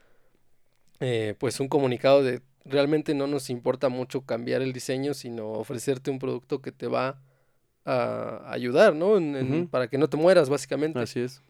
[1.00, 6.10] eh, pues un comunicado de realmente no nos importa mucho cambiar el diseño, sino ofrecerte
[6.10, 7.22] un producto que te va
[7.90, 9.16] a ayudar, ¿no?
[9.16, 9.68] En- en- Ujú.
[9.68, 10.98] Para que no te mueras, básicamente.
[10.98, 11.42] Así es.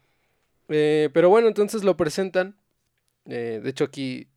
[0.68, 2.56] Eh, pero bueno, entonces lo presentan.
[3.26, 4.28] eh, de hecho, aquí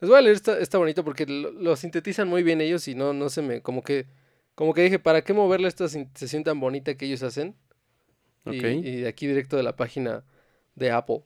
[0.00, 2.94] les voy a leer esta, esta bonito porque lo, lo sintetizan muy bien ellos y
[2.94, 3.60] no, no se me.
[3.60, 4.06] Como que,
[4.54, 7.54] como que dije, ¿para qué moverle esta sintetización tan bonita que ellos hacen?
[8.46, 8.64] Y- Ok.
[8.84, 10.24] Y, de aquí directo de la página
[10.74, 11.22] de Apple.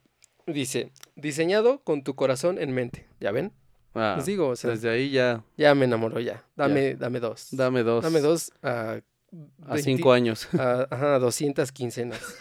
[0.47, 3.07] Dice: Diseñado con tu corazón en mente.
[3.21, 3.53] ¿Ya ven?
[3.95, 6.45] Ah, Les digo, o sea, desde ahí ya, ya me enamoró, ya.
[6.57, 7.49] Dame, dame dos.
[7.53, 8.03] dame dos.
[8.03, 9.01] Dame dos a.
[9.63, 10.49] A 20 cinco años.
[10.59, 12.21] a, ajá, 200 quincenas.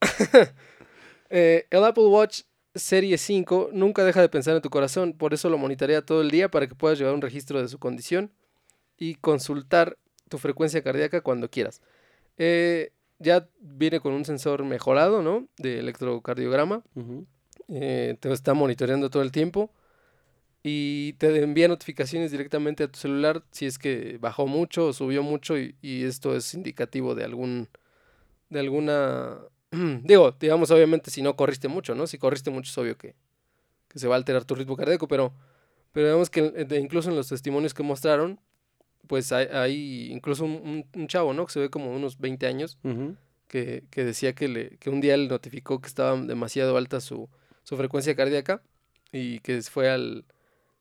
[1.30, 2.42] Eh, el Apple Watch
[2.76, 6.30] Serie 5 nunca deja de pensar en tu corazón, por eso lo monitorea todo el
[6.30, 8.30] día para que puedas llevar un registro de su condición
[8.98, 9.96] y consultar
[10.28, 11.80] tu frecuencia cardíaca cuando quieras.
[12.36, 15.48] Eh, ya viene con un sensor mejorado, ¿no?
[15.56, 16.82] De electrocardiograma.
[17.68, 19.72] Eh, te está monitoreando todo el tiempo
[20.66, 25.22] y te envía notificaciones directamente a tu celular si es que bajó mucho o subió
[25.22, 27.68] mucho y, y esto es indicativo de algún
[28.48, 29.38] de alguna
[30.02, 33.14] digo digamos obviamente si no corriste mucho no si corriste mucho es obvio que,
[33.88, 35.34] que se va a alterar tu ritmo cardíaco pero
[35.92, 38.40] pero vemos que de- incluso en los testimonios que mostraron
[39.06, 42.46] pues hay, hay incluso un, un- un chavo no que se ve como unos 20
[42.46, 42.78] años
[43.48, 47.28] que, que decía que, le, que un día le notificó que estaba demasiado alta su,
[47.64, 48.62] su frecuencia cardíaca
[49.12, 50.24] y que fue al,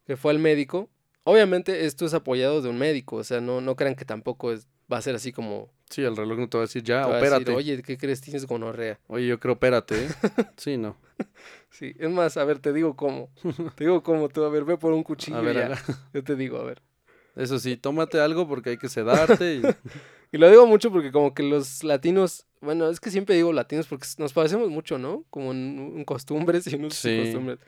[0.05, 0.89] que fue al médico.
[1.23, 4.67] Obviamente esto es apoyado de un médico, o sea, no, no crean que tampoco es,
[4.91, 5.71] va a ser así como...
[5.89, 7.51] Sí, el reloj no te va a decir ya, te va a decir, opérate.
[7.55, 8.19] Oye, ¿qué crees?
[8.19, 8.99] Tienes gonorrea.
[9.07, 10.07] Oye, yo creo opérate, ¿eh?
[10.57, 10.97] Sí, no.
[11.69, 13.29] Sí, es más, a ver, te digo cómo.
[13.75, 15.65] te digo cómo, tú, a ver, ve por un cuchillo A ver, ya.
[15.67, 15.81] haga-
[16.13, 16.81] Yo te digo, a ver.
[17.35, 19.55] Eso sí, tómate algo porque hay que sedarte.
[19.55, 19.61] y-
[20.33, 23.85] Y lo digo mucho porque como que los latinos, bueno, es que siempre digo latinos
[23.85, 25.25] porque nos parecemos mucho, ¿no?
[25.29, 27.15] Como en, en costumbres y en Sí.
[27.19, 27.59] costumbres.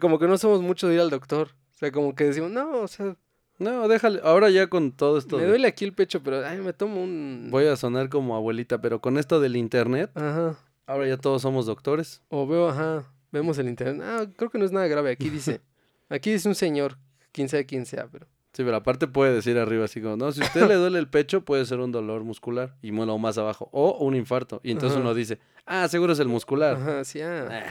[0.00, 1.50] Como que no somos mucho de ir al doctor.
[1.74, 3.16] O sea, como que decimos, no, o sea,
[3.58, 4.20] No, déjale.
[4.24, 5.36] Ahora ya con todo esto.
[5.36, 7.48] me de- duele aquí el pecho, pero ay, me tomo un...
[7.50, 10.56] Voy a sonar como abuelita, pero con esto del internet, Ajá.
[10.86, 12.22] ahora ya todos somos doctores.
[12.28, 14.02] O veo, ajá, vemos el internet.
[14.04, 15.10] Ah, creo que no es nada grave.
[15.12, 15.60] Aquí dice,
[16.08, 16.98] aquí dice un señor,
[17.32, 18.26] quién sabe quién sea, pero...
[18.52, 21.08] Sí, pero aparte puede decir arriba así como, no, si a usted le duele el
[21.08, 22.76] pecho, puede ser un dolor muscular.
[22.82, 23.68] Y bueno, más abajo.
[23.72, 24.60] O un infarto.
[24.62, 25.00] Y entonces Ajá.
[25.04, 26.76] uno dice, ah, seguro es el muscular.
[26.76, 27.48] Ajá, sí, ah.
[27.50, 27.70] Ah,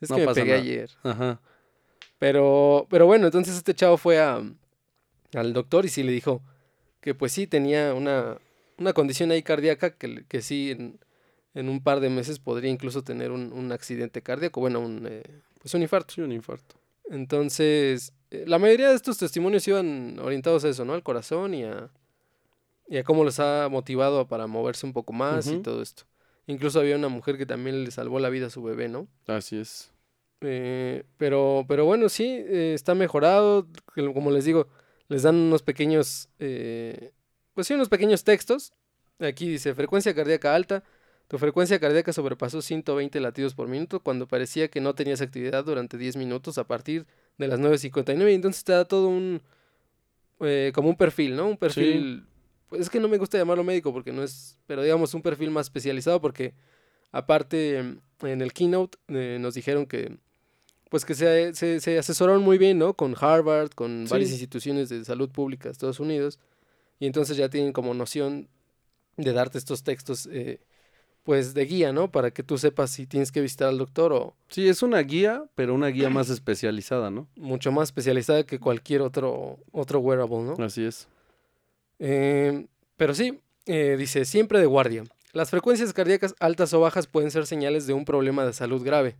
[0.00, 0.62] Es no que me pasa pegué nada.
[0.62, 0.90] ayer.
[1.02, 1.40] Ajá.
[2.24, 4.42] Pero, pero bueno, entonces este chavo fue a,
[5.34, 6.40] al doctor y sí le dijo
[7.02, 8.38] que pues sí tenía una,
[8.78, 10.98] una condición ahí cardíaca que, que sí en,
[11.52, 15.22] en un par de meses podría incluso tener un, un accidente cardíaco, bueno, un, eh,
[15.60, 16.14] pues un infarto.
[16.14, 16.76] Sí, un infarto.
[17.10, 20.94] Entonces, eh, la mayoría de estos testimonios iban orientados a eso, ¿no?
[20.94, 21.90] Al corazón y a,
[22.88, 26.04] y a cómo les ha motivado para moverse un poco más y todo esto.
[26.46, 29.08] Incluso había una mujer que también le salvó la vida a su bebé, ¿no?
[29.26, 29.90] Así es.
[30.40, 33.66] Eh, pero, pero bueno, sí, eh, está mejorado.
[33.94, 34.68] Como les digo,
[35.08, 37.12] les dan unos pequeños, eh,
[37.54, 38.72] pues sí, unos pequeños textos.
[39.18, 40.82] Aquí dice, frecuencia cardíaca alta.
[41.28, 45.96] Tu frecuencia cardíaca sobrepasó 120 latidos por minuto cuando parecía que no tenías actividad durante
[45.96, 47.06] 10 minutos a partir
[47.38, 48.30] de las 9.59.
[48.30, 49.40] Y entonces te da todo un,
[50.40, 51.46] eh, como un perfil, ¿no?
[51.46, 52.26] Un perfil,
[52.68, 55.50] pues es que no me gusta llamarlo médico porque no es, pero digamos un perfil
[55.50, 56.54] más especializado porque
[57.12, 60.18] aparte en el keynote eh, nos dijeron que
[60.90, 62.94] pues que se, se, se asesoraron muy bien, ¿no?
[62.94, 66.38] Con Harvard, con varias instituciones de salud pública de Estados Unidos
[66.98, 68.48] y entonces ya tienen como noción
[69.16, 70.60] de darte estos textos eh,
[71.22, 72.10] pues de guía, ¿no?
[72.10, 75.44] Para que tú sepas si tienes que visitar al doctor o Sí, es una guía,
[75.54, 77.28] pero una guía más especializada, ¿no?
[77.36, 80.64] mucho más especializada que cualquier otro, otro wearable, ¿no?
[80.64, 81.08] Así es.
[81.98, 82.66] Eh,
[82.96, 85.04] pero sí, eh, dice, siempre de guardia.
[85.32, 89.16] Las frecuencias cardíacas altas o bajas pueden ser señales de un problema de salud grave.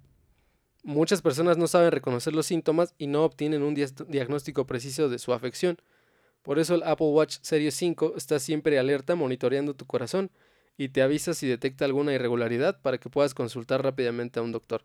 [0.85, 5.33] Muchas personas no saben reconocer los síntomas y no obtienen un diagnóstico preciso de su
[5.33, 5.79] afección.
[6.43, 10.31] Por eso el Apple Watch Series 5 está siempre alerta monitoreando tu corazón
[10.77, 14.85] y te avisa si detecta alguna irregularidad para que puedas consultar rápidamente a un doctor.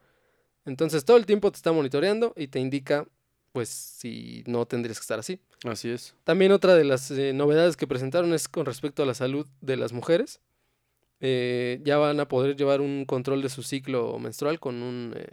[0.65, 3.05] Entonces todo el tiempo te está monitoreando y te indica
[3.51, 5.41] pues si no tendrías que estar así.
[5.65, 6.15] Así es.
[6.23, 9.75] También otra de las eh, novedades que presentaron es con respecto a la salud de
[9.75, 10.39] las mujeres.
[11.19, 15.27] Eh, ya van a poder llevar un control de su ciclo menstrual con un eh,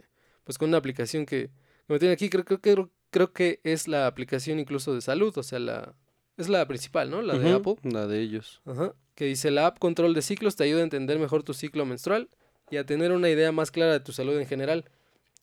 [0.47, 1.49] pues con una aplicación que,
[1.89, 2.29] me tiene aquí.
[2.29, 5.93] Creo, creo, creo, creo que es la aplicación incluso de salud, o sea, la
[6.37, 7.21] es la principal, ¿no?
[7.21, 7.75] La de Apple.
[7.83, 8.61] La de ellos.
[8.65, 11.85] Ajá, que dice la app control de ciclos te ayuda a entender mejor tu ciclo
[11.85, 12.29] menstrual
[12.69, 14.85] y a tener una idea más clara de tu salud en general.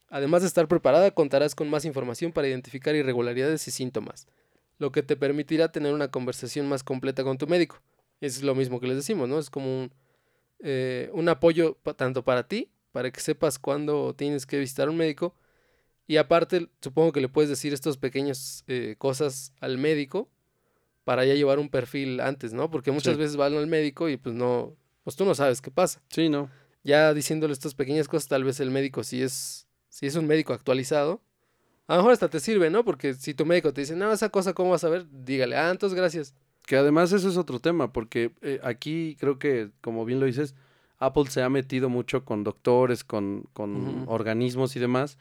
[0.08, 4.26] Además de estar preparada, contarás con más información para identificar irregularidades y síntomas,
[4.78, 7.82] lo que te permitirá tener una conversación más completa con tu médico.
[8.20, 9.38] Es lo mismo que les decimos, ¿no?
[9.38, 9.92] Es como un,
[10.60, 14.96] eh, un apoyo tanto para ti, para que sepas cuándo tienes que visitar a un
[14.96, 15.35] médico,
[16.07, 20.30] y aparte supongo que le puedes decir estas pequeñas eh, cosas al médico
[21.02, 22.70] para ya llevar un perfil antes, ¿no?
[22.70, 23.18] Porque muchas Sí.
[23.18, 26.00] veces van al médico y pues no, pues tú no sabes qué pasa.
[26.09, 26.48] Sí, ¿no?
[26.85, 30.52] Ya diciéndole estas pequeñas cosas, tal vez el médico si es, si es un médico
[30.52, 31.20] actualizado,
[31.88, 32.85] a lo mejor hasta te sirve, ¿no?
[32.85, 35.07] Porque si tu médico te dice, no, esa cosa, ¿cómo vas a ver?
[35.11, 36.33] Dígale, ah, entonces gracias.
[36.64, 40.54] Que además eso es otro tema, porque eh, aquí creo que, como bien lo dices,
[41.06, 45.18] Apple se ha metido mucho con doctores, con, con organismos y demás,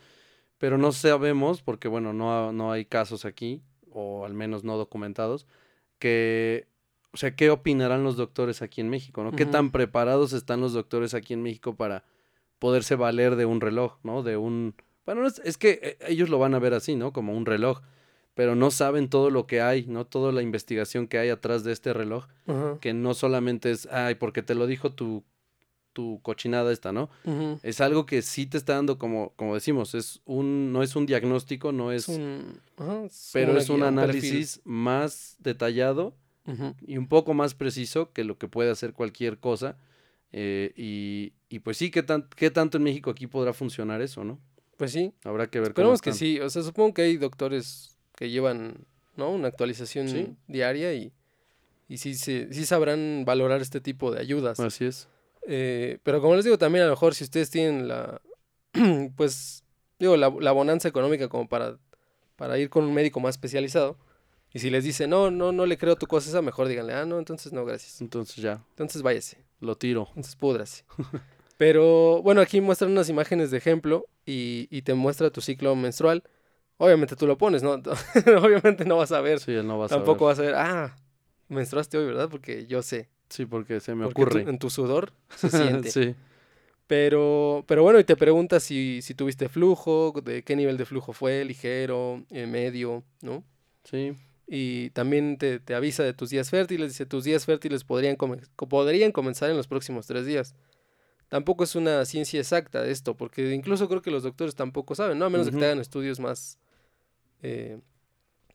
[0.58, 5.48] pero no sabemos, porque bueno, no, no hay casos aquí, o al menos no documentados,
[6.00, 6.68] que,
[7.12, 9.32] o sea, ¿qué opinarán los doctores aquí en México, no?
[9.32, 12.04] ¿Qué tan preparados están los doctores aquí en México para
[12.60, 14.24] poderse valer de un reloj, ¿no?
[14.24, 14.76] De un...
[15.06, 17.12] Bueno, no es, es que eh, ellos lo van a ver así, ¿no?
[17.12, 17.82] Como un reloj,
[18.36, 20.06] pero no saben todo lo que hay, ¿no?
[20.06, 22.26] Toda la investigación que hay atrás de este reloj
[22.82, 25.24] que no solamente es, ay, porque te lo dijo tu,
[25.94, 27.10] tu cochinada esta, ¿no?
[27.64, 31.06] Es algo que sí te está dando, como, como decimos, es un, no es un
[31.06, 32.08] diagnóstico, no es,
[33.34, 33.84] pero es un perfil.
[33.84, 36.16] análisis más detallado
[36.86, 39.78] y un poco más preciso que lo que puede hacer cualquier cosa.
[40.34, 44.24] eh, y, y pues sí, ¿qué, tan, ¿qué tanto en México aquí podrá funcionar eso,
[44.24, 44.40] no?
[44.78, 46.20] Pues sí, Habrá que ver cómo esperemos que están.
[46.28, 46.40] sí.
[46.40, 49.30] O sea, supongo que hay doctores que llevan, ¿no?
[49.30, 50.36] Una actualización Sí.
[50.48, 51.14] diaria y,
[51.88, 54.60] y sí, se- sí sabrán valorar este tipo de ayudas.
[54.60, 55.08] Así es.
[55.48, 58.22] Eh, pero como les digo, también a lo mejor si ustedes tienen la,
[59.16, 59.64] pues,
[60.00, 61.78] digo, la, la bonanza económica como para,
[62.36, 63.98] para ir con un médico más especializado,
[64.54, 67.06] y si les dice, no, no, no le creo tu cosa esa, mejor díganle, ah,
[67.06, 68.02] no, entonces no, gracias.
[68.02, 70.08] Entonces ya, Entonces váyase, lo tiro.
[70.10, 70.84] entonces púdrase.
[71.58, 76.24] Pero bueno, aquí muestran unas imágenes de ejemplo y, y te muestra tu ciclo menstrual.
[76.78, 77.72] Obviamente tú lo pones, ¿no?
[78.42, 80.54] Obviamente no vas a ver, Sí, no va a tampoco saber.
[80.54, 80.96] vas a ver, ah,
[81.50, 82.30] menstruaste hoy, ¿verdad?
[82.30, 83.10] Porque yo sé.
[83.34, 84.42] Sí, porque se me porque tu- ocurre.
[84.50, 85.90] en tu sudor se siente.
[85.92, 86.16] sí.
[86.86, 91.14] Pero, pero bueno, y te pregunta si, si tuviste flujo, de qué nivel de flujo
[91.14, 93.44] fue, ligero, eh, medio, ¿no?
[93.86, 94.14] Sí.
[94.46, 98.42] Y también te, te avisa de tus días fértiles, dice tus días fértiles podrían, come-
[98.56, 100.54] co- podrían comenzar en los próximos tres días.
[101.30, 105.26] Tampoco es una ciencia exacta esto, porque incluso creo que los doctores tampoco saben, ¿no?
[105.26, 106.60] A menos que te hagan estudios más,
[107.42, 107.80] eh,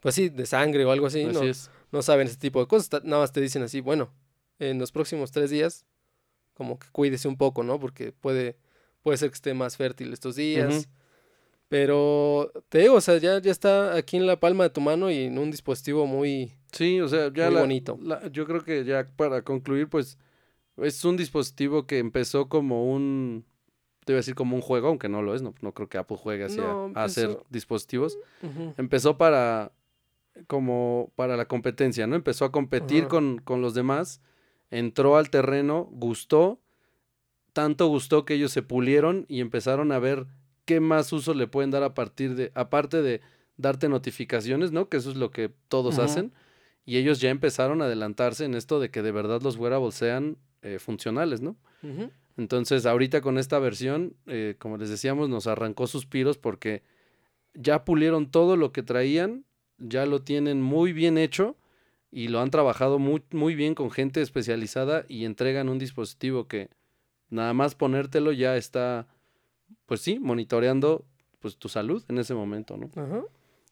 [0.02, 1.70] pues sí, de sangre o algo así, Así no, es.
[1.90, 4.12] no saben ese tipo de cosas, nada más te dicen así, bueno,
[4.58, 5.84] en los próximos tres días,
[6.54, 7.78] como que cuídese un poco, ¿no?
[7.78, 8.56] Porque puede,
[9.02, 10.88] puede ser que esté más fértil estos días.
[11.68, 15.10] Pero te digo, o sea, ya, ya está aquí en la palma de tu mano
[15.10, 16.52] y en un dispositivo muy...
[16.72, 17.98] Sí, o sea, ya Muy la- bonito.
[18.02, 20.18] la- yo creo que ya para concluir, pues
[20.78, 23.44] es un dispositivo que empezó como un,
[24.06, 25.98] te iba a decir como un juego, aunque no lo es, no, no creo que
[25.98, 28.16] Apple juegue así a- No, a, hacer dispositivos.
[28.78, 29.72] Empezó para
[30.46, 32.16] como para la competencia, ¿no?
[32.16, 34.22] Empezó a competir con, con los demás,
[34.70, 36.60] entró al terreno, gustó,
[37.52, 40.26] tanto gustó que ellos se pulieron y empezaron a ver
[40.64, 43.20] qué más uso le pueden dar a partir de, aparte de
[43.56, 44.88] darte notificaciones, ¿no?
[44.88, 46.32] Que eso es lo que todos hacen.
[46.84, 50.38] Y ellos ya empezaron a adelantarse en esto de que de verdad los wearables sean
[50.62, 51.56] eh, funcionales, ¿no?
[52.36, 56.82] Entonces, ahorita con esta versión, eh, como les decíamos, nos arrancó suspiros porque
[57.54, 59.44] ya pulieron todo lo que traían,
[59.78, 61.56] ya lo tienen muy bien hecho
[62.10, 66.68] y lo han trabajado muy, muy bien con gente especializada y entregan un dispositivo que
[67.30, 69.06] nada más ponértelo ya está,
[69.86, 71.04] pues sí, monitoreando
[71.40, 72.90] pues tu salud en ese momento, ¿no?
[72.96, 73.22] Ajá.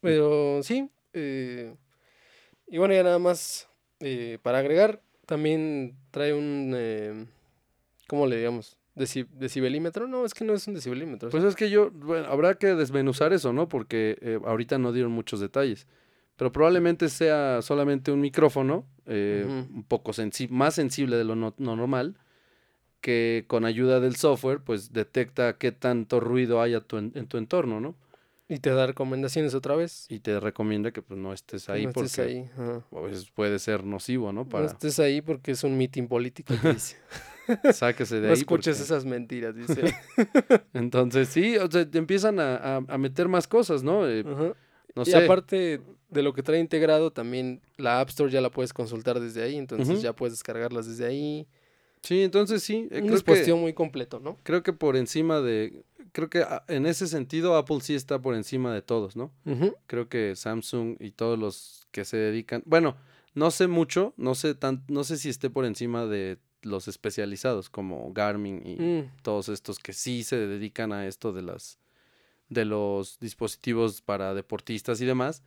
[0.01, 0.88] Pero sí.
[1.14, 1.75] eh,
[2.68, 3.68] y bueno, ya nada más
[4.01, 6.72] eh, para agregar, también trae un...
[6.77, 7.27] eh,
[8.07, 8.77] ¿Cómo le digamos?
[8.94, 10.07] Deci- ¿Decibelímetro?
[10.07, 11.29] No, es que no es un decibelímetro.
[11.31, 13.68] Pues es que yo, bueno, habrá que desmenuzar eso, ¿no?
[13.68, 15.87] Porque eh, ahorita no dieron muchos detalles.
[16.37, 19.75] Pero probablemente sea solamente un micrófono, eh, Ujú.
[19.77, 22.16] un poco sensi- más sensible de lo no- no normal,
[23.01, 27.27] que con ayuda del software, pues detecta qué tanto ruido hay a tu en, en
[27.27, 27.94] tu entorno, ¿no?
[28.49, 30.07] Y te da recomendaciones otra vez.
[30.09, 32.51] Y te recomienda que pues no estés ahí no porque estés ahí.
[32.92, 34.44] a veces puede ser nocivo, ¿no?
[34.44, 36.55] No Para estés ahí porque es un meeting político.
[36.62, 36.96] que dice.
[37.72, 38.38] sáquese de no ahí.
[38.38, 39.83] escuches porque- esas mentiras, dice.
[40.75, 44.07] Entonces, sí, o sea, te empiezan a, a- a meter más cosas, ¿no?
[44.09, 45.16] Eh, no y sé.
[45.16, 49.42] aparte de lo que trae integrado, también la App Store ya la puedes consultar desde
[49.42, 51.46] ahí, entonces ya puedes descargarlas desde ahí.
[52.02, 52.88] Sí, entonces sí.
[52.90, 54.38] eh, dispositivo muy completo, ¿no?
[54.44, 58.34] creo que por encima de, creo que ah, en ese sentido Apple sí está por
[58.34, 59.32] encima de todos, ¿no?
[59.86, 62.96] Creo que Samsung y todos los que se dedican, bueno,
[63.34, 67.70] no sé mucho, no sé tan, no sé si esté por encima de los especializados
[67.70, 71.78] como Garmin y Mm, todos estos que sí se dedican a esto de las
[72.48, 75.42] de los dispositivos para deportistas y demás,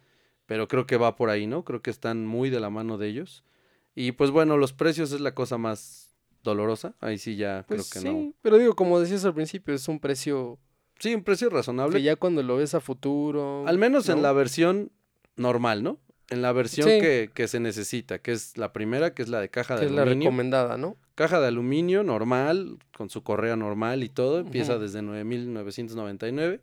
[0.49, 1.63] pero creo que va por ahí, ¿no?
[1.63, 3.43] Creo que están muy de la mano de ellos.
[3.95, 8.03] Y pues bueno, los precios es la cosa más dolorosa, ahí sí ya Pues creo
[8.03, 8.33] que sí, no.
[8.41, 10.57] pero digo, como decías al principio, es un precio
[10.99, 11.95] Sí, un precio razonable.
[11.97, 13.65] que ya cuando lo ves a futuro.
[13.67, 14.91] Al menos en la versión
[15.35, 15.99] normal, ¿no?
[16.29, 16.99] En la versión Sí.
[16.99, 19.85] que, que se necesita, que es la primera, que es la de caja de que
[19.85, 20.29] es la aluminio.
[20.29, 20.97] recomendada, ¿no?
[21.15, 24.39] caja de aluminio normal, con su correa normal y todo.
[24.39, 24.81] Empieza Ujú.
[24.83, 26.61] desde 9.999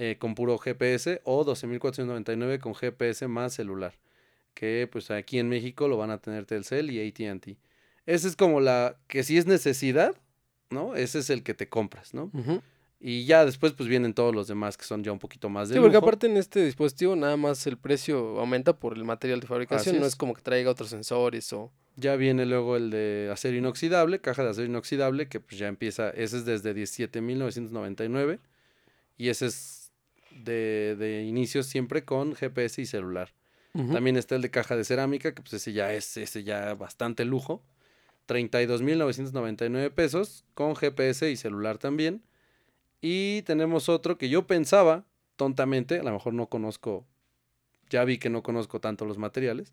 [0.00, 3.94] eh, con puro GPS o 12.499 con GPS más celular.
[4.54, 7.58] Que pues aquí en México lo van a tener Telcel y ATT.
[8.06, 10.14] Ese es como la que si es necesidad,
[10.70, 10.94] ¿no?
[10.94, 12.30] Ese es el que te compras, ¿no?
[13.00, 15.74] Y ya después pues vienen todos los demás que son ya un poquito más de
[15.74, 19.48] Sí, porque aparte en este dispositivo nada más el precio aumenta por el material de
[19.48, 20.12] fabricación, no es.
[20.12, 21.72] es como que traiga otros sensores o...
[21.96, 26.10] Ya viene luego el de acero inoxidable, caja de acero inoxidable, que pues ya empieza,
[26.10, 28.38] ese es desde 17.999
[29.16, 29.77] y ese es
[30.44, 33.32] de, de inicio siempre con GPS y celular.
[33.92, 37.24] También está el de caja de cerámica, que pues ese ya es ese ya bastante
[37.24, 37.62] lujo.
[38.26, 42.22] 32.999 pesos con GPS y celular también.
[43.00, 45.04] Y tenemos otro que yo pensaba,
[45.36, 47.06] tontamente, a lo mejor no conozco,
[47.90, 49.72] ya vi que no conozco tanto los materiales,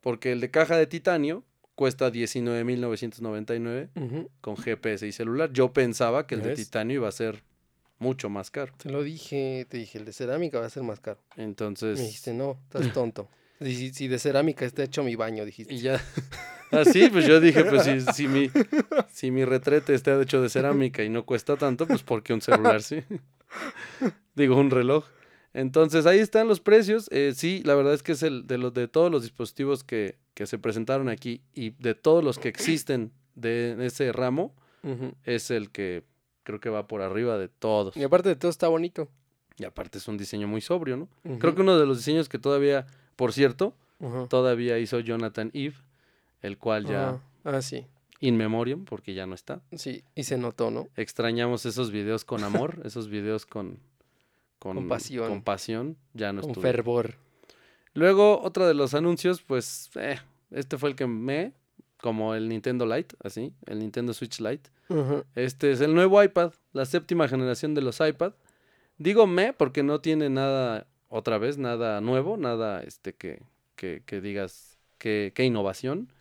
[0.00, 1.44] porque el de caja de titanio
[1.74, 4.30] cuesta 19.999 Ujú.
[4.40, 5.52] con GPS y celular.
[5.52, 7.42] Yo pensaba que el de titanio iba a ser
[8.04, 8.72] mucho más caro.
[8.76, 11.18] Te lo dije, te dije, el de cerámica va a ser más caro.
[11.36, 11.98] Entonces...
[11.98, 13.28] Me dijiste, no, estás tonto.
[13.60, 15.72] Si, si de cerámica está hecho mi baño, dijiste.
[15.72, 16.04] Y ya.
[16.70, 18.50] Así, pues yo dije, pues si, si, mi,
[19.10, 22.82] si mi retrete está hecho de cerámica y no cuesta tanto, pues porque un celular
[22.82, 23.02] sí.
[24.34, 25.06] Digo, un reloj.
[25.54, 27.08] Entonces ahí están los precios.
[27.10, 30.18] Eh, sí, la verdad es que es el de los de todos los dispositivos que,
[30.34, 34.54] que se presentaron aquí y de todos los que existen de ese ramo,
[35.24, 36.02] es el que
[36.44, 37.96] creo que va por arriba de todos.
[37.96, 39.08] Y aparte de todo está bonito.
[39.56, 41.08] Y aparte es un diseño muy sobrio, ¿no?
[41.38, 42.86] Creo que uno de los diseños que todavía,
[43.16, 43.74] por cierto,
[44.28, 45.76] todavía hizo Jonathan Eve,
[46.42, 47.20] el cual ya.
[47.44, 47.86] Ah, sí.
[48.20, 49.60] In memoriam, porque ya no está.
[49.72, 50.88] Sí, y se notó, ¿no?
[50.96, 53.78] Extrañamos esos videos con amor, esos videos con,
[54.58, 55.28] con, Con pasión.
[55.28, 57.16] con pasión, ya no Con fervor.
[57.92, 60.18] Luego, otro de los anuncios, pues, eh,
[60.50, 61.52] este fue el que me,
[62.04, 64.68] como el Nintendo Lite, así, el Nintendo Switch Lite.
[65.34, 68.34] Este es el nuevo iPad, la séptima generación de los iPad.
[68.98, 73.40] Digo me porque no tiene nada, otra vez, nada nuevo, nada este que,
[73.74, 76.12] que, que digas que, que innovación.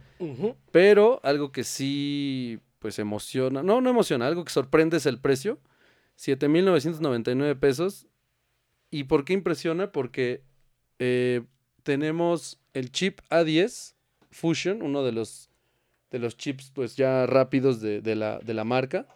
[0.72, 5.60] Pero algo que sí, pues emociona, no, no emociona, algo que sorprende es el precio.
[6.18, 8.08] 7.999 pesos.
[8.90, 9.92] ¿Y por qué impresiona?
[9.92, 10.44] Porque
[11.00, 11.42] eh,
[11.84, 13.96] tenemos el chip A10
[14.32, 15.50] Fusion, uno de los,
[16.14, 19.08] de los chips pues ya rápidos de, de la, de la marca.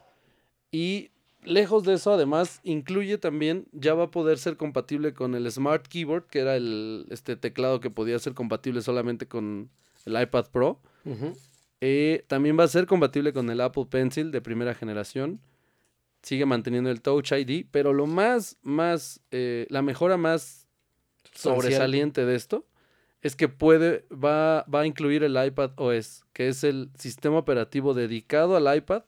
[0.72, 1.12] Y
[1.44, 5.88] lejos de eso, además, incluye también, ya va a poder ser compatible con el Smart
[5.88, 9.70] Keyboard, que era el este teclado que podía ser compatible solamente con
[10.06, 10.82] el iPad Pro.
[11.82, 15.40] Eh, también va a ser compatible con el Apple Pencil de primera generación.
[16.24, 20.68] Sigue manteniendo el Touch ID, pero lo más, más, eh, la mejora más
[21.32, 22.66] sobresaliente de esto
[23.28, 27.94] es que puede, va, va a incluir el iPad OS, que es el sistema operativo
[27.94, 29.04] dedicado al iPad,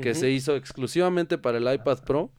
[0.00, 2.32] que se hizo exclusivamente para el iPad Pro,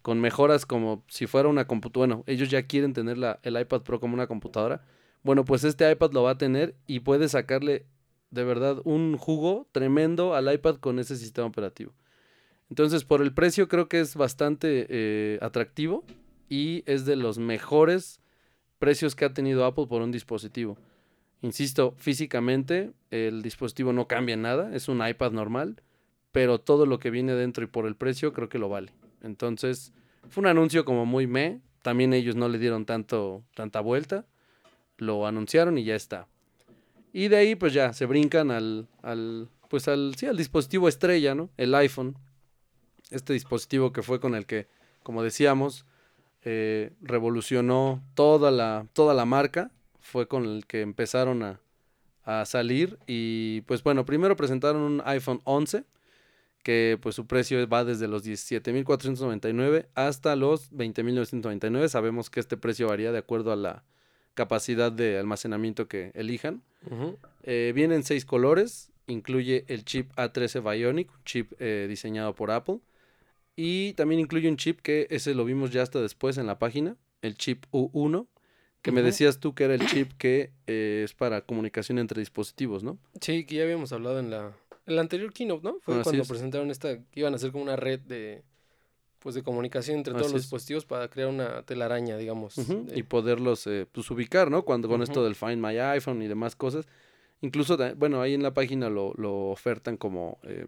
[0.00, 2.14] con mejoras como si fuera una computadora.
[2.14, 4.84] Bueno, ellos ya quieren tener la, el iPad Pro como una computadora.
[5.24, 7.86] Bueno, pues este iPad lo va a tener y puede sacarle
[8.30, 11.92] de verdad un jugo tremendo al iPad con ese sistema operativo.
[12.68, 16.04] Entonces, por el precio creo que es bastante eh, atractivo
[16.48, 18.20] y es de los mejores
[18.80, 20.76] precios que ha tenido Apple por un dispositivo.
[21.42, 25.82] Insisto, físicamente el dispositivo no cambia nada, es un iPad normal,
[26.32, 28.92] pero todo lo que viene dentro y por el precio creo que lo vale.
[29.22, 29.92] Entonces,
[30.28, 34.26] fue un anuncio como muy me, también ellos no le dieron tanto tanta vuelta,
[34.96, 36.26] lo anunciaron y ya está.
[37.12, 41.34] Y de ahí pues ya se brincan al, al pues al sí, al dispositivo estrella,
[41.34, 41.50] ¿no?
[41.56, 42.16] El iPhone.
[43.10, 44.68] Este dispositivo que fue con el que,
[45.02, 45.84] como decíamos,
[46.44, 49.70] eh, revolucionó toda la, toda la marca.
[50.00, 51.60] Fue con el que empezaron a,
[52.24, 52.98] a salir.
[53.06, 55.84] Y pues bueno, primero presentaron un iPhone 11,
[56.62, 61.88] que pues su precio va desde los 17.499 hasta los 20.999.
[61.88, 63.84] Sabemos que este precio varía de acuerdo a la
[64.34, 66.62] capacidad de almacenamiento que elijan.
[66.90, 67.18] Ujú.
[67.42, 72.50] Eh, viene en seis colores, incluye el chip A13 Bionic, un chip eh, diseñado por
[72.50, 72.78] Apple.
[73.62, 76.96] Y también incluye un chip que ese lo vimos ya hasta después en la página,
[77.20, 78.26] el chip U1,
[78.80, 82.82] que me decías tú que era el chip que eh, es para comunicación entre dispositivos,
[82.82, 82.98] ¿no?
[83.20, 84.56] Sí, que ya habíamos hablado en la,
[84.86, 85.78] en la anterior keynote, ¿no?
[85.80, 86.28] Fue cuando es.
[86.28, 88.42] presentaron esta, que iban a hacer como una red de,
[89.18, 90.46] pues de comunicación entre todos Así los es.
[90.46, 92.54] dispositivos para crear una telaraña, digamos.
[92.56, 94.64] De- Y poderlos eh, pues, ubicar, ¿no?
[94.64, 96.88] Cuando con esto del Find My iPhone y demás cosas.
[97.42, 100.66] Incluso, bueno, ahí en la página lo, lo ofertan como eh,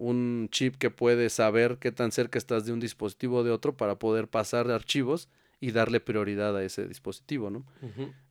[0.00, 3.76] un chip que puede saber qué tan cerca estás de un dispositivo o de otro
[3.76, 5.28] para poder pasar archivos
[5.60, 7.66] y darle prioridad a ese dispositivo, ¿no?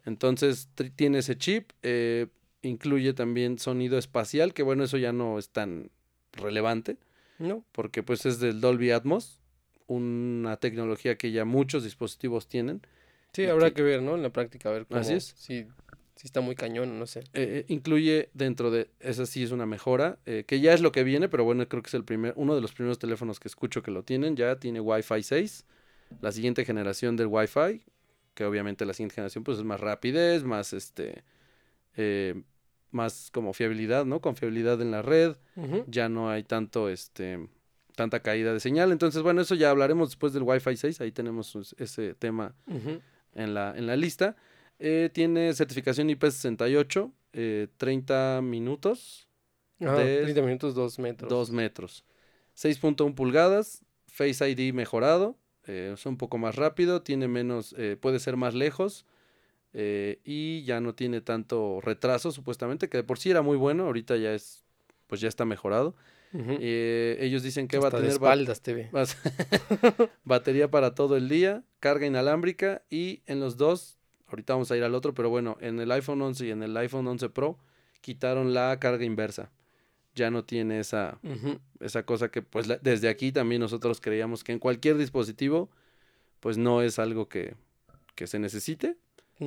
[0.05, 2.27] Entonces tiene ese chip, eh,
[2.61, 5.91] incluye también sonido espacial, que bueno, eso ya no es tan
[6.31, 6.97] relevante
[7.37, 9.41] No, porque pues es del Dolby Atmos,
[9.87, 12.81] una tecnología que ya muchos dispositivos tienen.
[13.33, 14.15] sí, habrá que- que ver, ¿no?
[14.15, 15.33] En la práctica, a ver cómo, Así es.
[15.37, 15.67] Si,
[16.17, 17.21] si está muy cañón, no sé.
[17.21, 20.91] Eh, eh, incluye dentro de, esa sí es una mejora, eh, que ya es lo
[20.91, 23.47] que viene, pero bueno, creo que es el primer, uno de los primeros teléfonos que
[23.47, 25.65] escucho que lo tienen, ya tiene Wi-Fi 6,
[26.21, 27.81] la siguiente generación del Wi-Fi,
[28.33, 31.23] que obviamente la siguiente generación pues es más rapidez, más este,
[31.95, 32.41] eh,
[32.91, 34.19] más como fiabilidad, ¿no?
[34.21, 35.35] Confiabilidad en la red,
[35.87, 37.47] ya no hay tanto este
[37.95, 38.91] tanta caída de señal.
[38.91, 42.53] Entonces, bueno, eso ya hablaremos después del Wi-Fi 6, ahí tenemos us- ese tema
[43.33, 44.35] en la, en la lista.
[44.79, 49.27] Eh, tiene certificación IP68, eh, 30 minutos,
[49.79, 51.29] de 30 minutos, 2 metros.
[51.29, 52.03] 2 metros.
[52.55, 58.19] 6.1 pulgadas, Face ID mejorado, eh, es un poco más rápido, tiene menos, eh, puede
[58.19, 59.05] ser más lejos
[60.23, 64.17] y ya no tiene tanto retraso supuestamente, que de por sí era muy bueno, ahorita
[64.17, 64.63] ya es,
[65.05, 65.95] pues ya está mejorado.
[66.33, 68.47] Eh, ellos dicen que va a Hasta de tener espaldas.
[68.91, 69.17] Vas-
[70.23, 73.96] batería para todo el día, carga inalámbrica y en los dos,
[74.27, 76.75] ahorita vamos a ir al otro, pero bueno, en el iPhone 11 y en el
[76.77, 77.57] iPhone 11 Pro
[78.01, 79.51] quitaron la carga inversa.
[80.15, 81.19] Ya no tiene esa,
[81.79, 85.69] esa cosa que pues la- desde aquí también nosotros creíamos que en cualquier dispositivo
[86.39, 87.55] pues no es algo que,
[88.15, 88.97] que se necesite.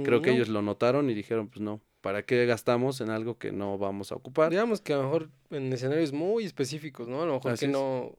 [0.05, 3.51] Creo que ellos lo notaron y dijeron pues no, ¿para qué gastamos en algo que
[3.51, 4.51] no vamos a ocupar?
[4.51, 7.23] Digamos que a lo mejor en escenarios muy específicos, ¿no?
[7.23, 7.77] A lo mejor Así que es.
[7.77, 8.15] no,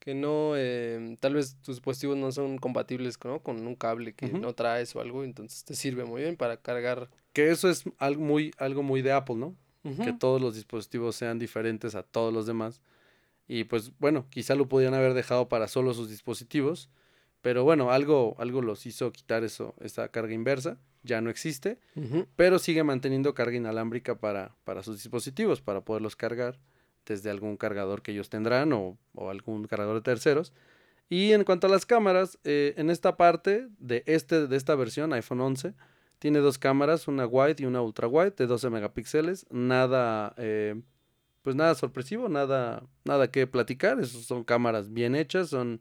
[0.00, 3.40] que no, eh, tal vez tus dispositivos no son compatibles ¿no?
[3.40, 7.10] con un cable que no traes o algo, entonces te sirve muy bien para cargar.
[7.34, 9.54] Que eso es algo muy, algo muy de Apple, ¿no?
[10.02, 12.80] que todos los dispositivos sean diferentes a todos los demás.
[13.46, 16.88] Y pues bueno, quizá lo podían haber dejado para solo sus dispositivos,
[17.42, 21.78] pero bueno, algo, algo los hizo quitar eso, esa carga inversa, ya no existe,
[22.36, 26.58] pero sigue manteniendo carga inalámbrica para, para sus dispositivos, para poderlos cargar
[27.06, 30.52] desde algún cargador que ellos tendrán o, o algún cargador de terceros.
[31.10, 35.12] Y en cuanto a las cámaras, eh, en esta parte de, este, de esta versión,
[35.12, 35.74] iPhone 11,
[36.20, 39.44] tiene dos cámaras, una wide y una ultra wide de 12 megapíxeles.
[39.50, 40.80] Nada, eh,
[41.42, 43.98] pues nada sorpresivo, nada, nada que platicar.
[43.98, 45.80] Esas son cámaras bien hechas, son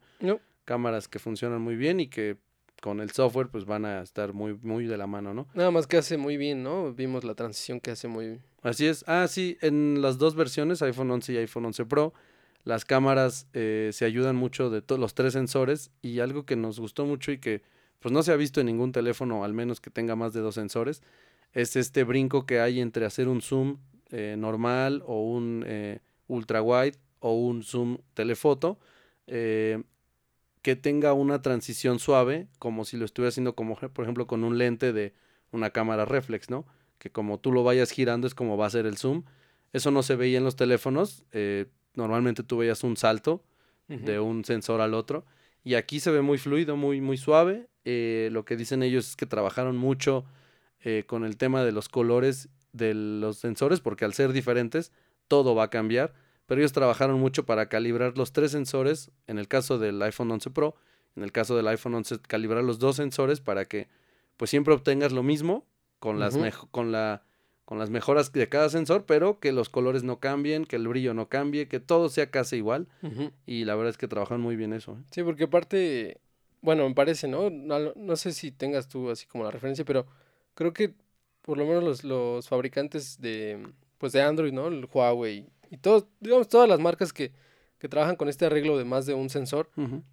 [0.66, 2.38] cámaras que funcionan muy bien y que
[2.82, 5.48] con el software pues van a estar muy, muy de la mano, ¿no?
[5.54, 6.92] Nada más que hace muy bien, ¿no?
[6.94, 8.42] Vimos la transición que hace muy bien.
[8.62, 9.06] Así es.
[9.08, 12.14] Ah, sí, en las dos versiones, iPhone 11 y iPhone 11 Pro,
[12.64, 17.06] las cámaras eh, se ayudan mucho de los tres sensores y algo que nos gustó
[17.06, 17.62] mucho y que
[18.00, 20.56] pues no se ha visto en ningún teléfono, al menos que tenga más de dos
[20.56, 21.02] sensores,
[21.54, 23.78] es este brinco que hay entre hacer un zoom
[24.12, 28.80] eh, normal o un eh, ultra wide o un zoom telefoto
[30.62, 34.58] que tenga una transición suave, como si lo estuviera haciendo como por ejemplo con un
[34.58, 35.14] lente de
[35.52, 36.66] una cámara reflex, ¿no?
[37.00, 39.24] Que como tú lo vayas girando es como va a ser el zoom.
[39.74, 41.26] Eso no se veía en los teléfonos
[41.96, 43.44] normalmente tú veías un salto
[43.88, 45.26] de un sensor al otro.
[45.64, 47.70] Y aquí se ve muy fluido, muy, muy suave.
[47.86, 50.26] Eh, lo que dicen ellos es que trabajaron mucho
[50.82, 54.92] eh, con el tema de los colores de los sensores, porque al ser diferentes,
[55.28, 56.14] todo va a cambiar.
[56.46, 60.52] Pero ellos trabajaron mucho para calibrar los tres sensores, en el caso del iPhone 11
[60.52, 60.76] Pro,
[61.16, 63.88] en el caso del iPhone 11, calibrar los dos sensores para que
[64.38, 65.66] pues siempre obtengas lo mismo
[66.00, 66.38] con, las
[66.72, 67.24] con la
[67.66, 71.14] con las mejoras de cada sensor, pero que los colores no cambien, que el brillo
[71.14, 72.88] no cambie, que todo sea casi igual.
[73.46, 74.94] Y la verdad es que trabajan muy bien eso.
[74.94, 75.04] ¿eh?
[75.12, 76.20] Sí, porque aparte,
[76.62, 77.52] bueno, me parece, ¿no?
[77.52, 78.16] ¿no?
[78.16, 80.08] sé si tengas tú así como la referencia, pero
[80.56, 80.96] creo que
[81.44, 83.68] por lo menos los, los fabricantes de,
[84.00, 84.68] pues de Android, ¿no?
[84.68, 87.32] El Huawei y todos, digamos, todas las marcas que,
[87.78, 89.70] que trabajan con este arreglo de más de un sensor,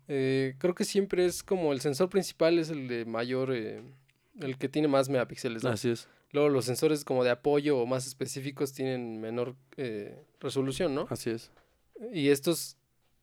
[0.09, 3.83] eh, creo que siempre es como el sensor principal es el de mayor, eh,
[4.41, 5.71] el que tiene más megapíxeles, ¿no?
[5.71, 6.09] Así es.
[6.33, 11.07] Luego los sensores como de apoyo o más específicos tienen menor eh, resolución, ¿no?
[11.09, 11.51] Así es.
[12.13, 12.77] Y estos,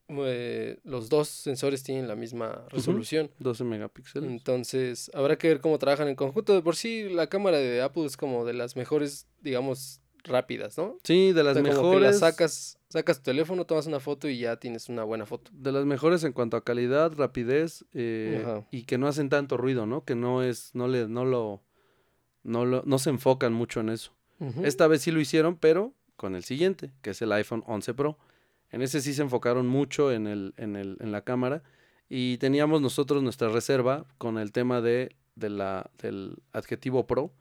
[0.10, 3.30] eh, los dos sensores tienen la misma resolución.
[3.40, 4.30] 12 megapíxeles.
[4.30, 6.56] Entonces, habrá que ver cómo trabajan en conjunto.
[6.56, 10.98] De por sí, la cámara de Apple es como de las mejores, digamos, rápidas, ¿no?
[11.04, 12.20] Sí, de las mejores.
[12.20, 15.50] sacas, sacas tu teléfono, tomas una foto y ya tienes una buena foto.
[15.52, 19.88] De las mejores en cuanto a calidad, rapidez eh, y que no hacen tanto ruido,
[19.88, 20.06] ¿no?
[20.06, 21.64] Que no es, no le, no lo
[22.44, 24.14] no, lo, no se enfocan mucho en eso.
[24.62, 28.20] Esta vez sí lo hicieron, pero con el siguiente, que es el iPhone 11 Pro.
[28.70, 31.64] En ese sí se enfocaron mucho en, el, en, el, en la cámara
[32.10, 37.34] y teníamos nosotros nuestra reserva con el tema de, de la, del adjetivo Pro,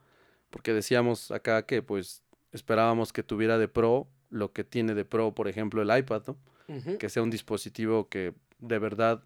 [0.49, 2.23] porque decíamos acá que pues
[2.53, 6.23] esperábamos que tuviera de Pro lo que tiene de Pro, por ejemplo, el iPad,
[6.99, 9.23] que sea un dispositivo que de verdad,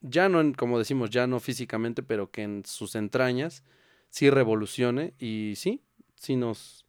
[0.00, 3.62] ya no, en, como decimos, ya no físicamente, pero que en sus entrañas
[4.08, 5.82] sí revolucione y sí,
[6.16, 6.84] sí nos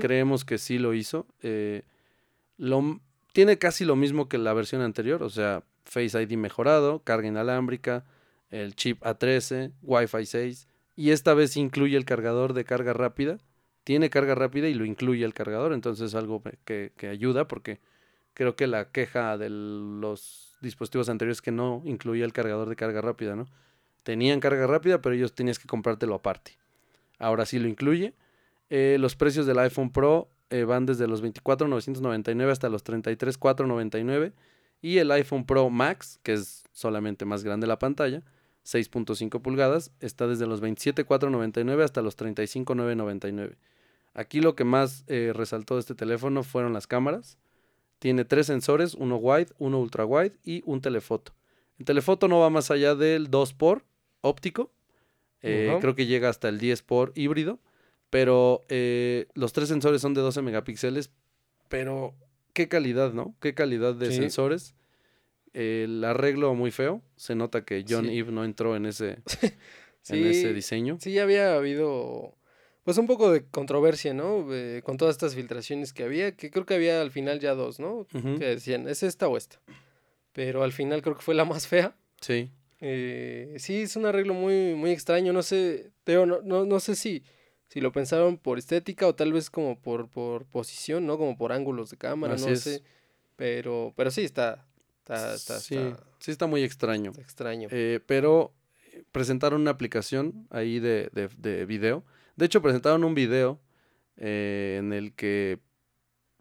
[0.00, 1.26] creemos que sí lo hizo.
[1.42, 1.82] Eh,
[2.56, 3.00] lo,
[3.32, 8.04] tiene casi lo mismo que la versión anterior, o sea, Face ID mejorado, carga inalámbrica,
[8.50, 13.38] el chip A13, Wi-Fi 6 y esta vez incluye el cargador de carga rápida.
[13.86, 17.78] Tiene carga rápida y lo incluye el cargador, entonces es algo que, ayuda porque
[18.34, 23.00] creo que la queja de los dispositivos anteriores que no incluía el cargador de carga
[23.00, 23.46] rápida, ¿no?
[24.02, 26.58] tenían carga rápida, pero ellos tenías que comprártelo aparte.
[27.20, 28.14] Ahora sí lo incluye.
[28.70, 34.32] Eh, los precios del iPhone Pro eh, van desde los 24.999 hasta los 33.499
[34.82, 38.24] y el iPhone Pro Max, que es solamente más grande la pantalla,
[38.64, 43.54] 6.5 pulgadas, está desde los 27.499 hasta los 35.999.
[44.16, 47.36] Aquí lo que más eh, resaltó de este teléfono fueron las cámaras.
[47.98, 51.34] Tiene tres sensores, uno wide, uno ultra wide y un telefoto.
[51.78, 53.84] El telefoto no va más allá del 2 x
[54.22, 54.72] óptico.
[55.42, 57.60] Eh, creo que llega hasta el 10 por híbrido.
[58.08, 61.10] Pero eh, los tres sensores son de 12 megapíxeles.
[61.68, 62.14] Pero
[62.54, 63.36] qué calidad, ¿no?
[63.40, 64.74] Qué calidad de sensores.
[65.52, 67.02] El arreglo muy feo.
[67.16, 69.18] Se nota que John Eve no entró en ese,
[70.08, 70.96] en ese diseño.
[71.00, 72.35] Sí, había habido
[72.86, 74.46] pues un poco de controversia, ¿no?
[74.84, 78.06] con todas estas filtraciones que había, que creo que había al final ya dos, ¿no?
[78.12, 79.60] Que decían, ¿es esta o esta?
[80.32, 81.96] Pero al final creo que fue la más fea.
[82.20, 82.52] Sí.
[82.80, 85.32] Eh, sí, es un arreglo muy, muy extraño.
[85.32, 87.24] No sé, Teo, no, no, no sé si,
[87.66, 91.18] si lo pensaron por estética o tal vez como por, por posición, ¿no?
[91.18, 92.84] Como por ángulos de cámara, no sé.
[93.34, 94.64] Pero, pero sí, está,
[95.00, 95.76] está, sí,
[96.20, 97.10] sí está muy extraño.
[97.18, 97.68] extraño.
[97.72, 98.54] Eh, pero
[99.10, 102.04] presentaron una aplicación ahí de, de, de, video.
[102.36, 103.60] De hecho, presentaron un video
[104.16, 105.58] eh, en el que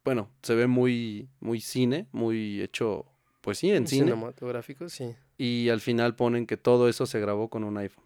[0.03, 3.05] bueno, se ve muy, muy cine, muy hecho,
[3.41, 4.05] pues sí, en cine.
[4.11, 5.15] Cinematográfico, sí.
[5.37, 8.05] Y al final ponen que todo eso se grabó con un iPhone.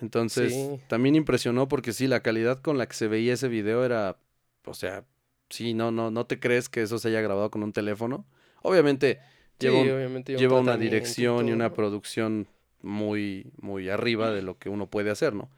[0.00, 0.80] Entonces, Sí.
[0.88, 4.18] también impresionó porque sí, la calidad con la que se veía ese video era,
[4.64, 5.04] o sea,
[5.48, 8.26] sí, no, no, no te crees que eso se haya grabado con un teléfono.
[8.62, 9.20] Obviamente
[9.60, 12.48] lleva, Sí, un- obviamente un lleva una y dirección y una producción
[12.82, 15.50] muy, muy arriba de lo que uno puede hacer, ¿no?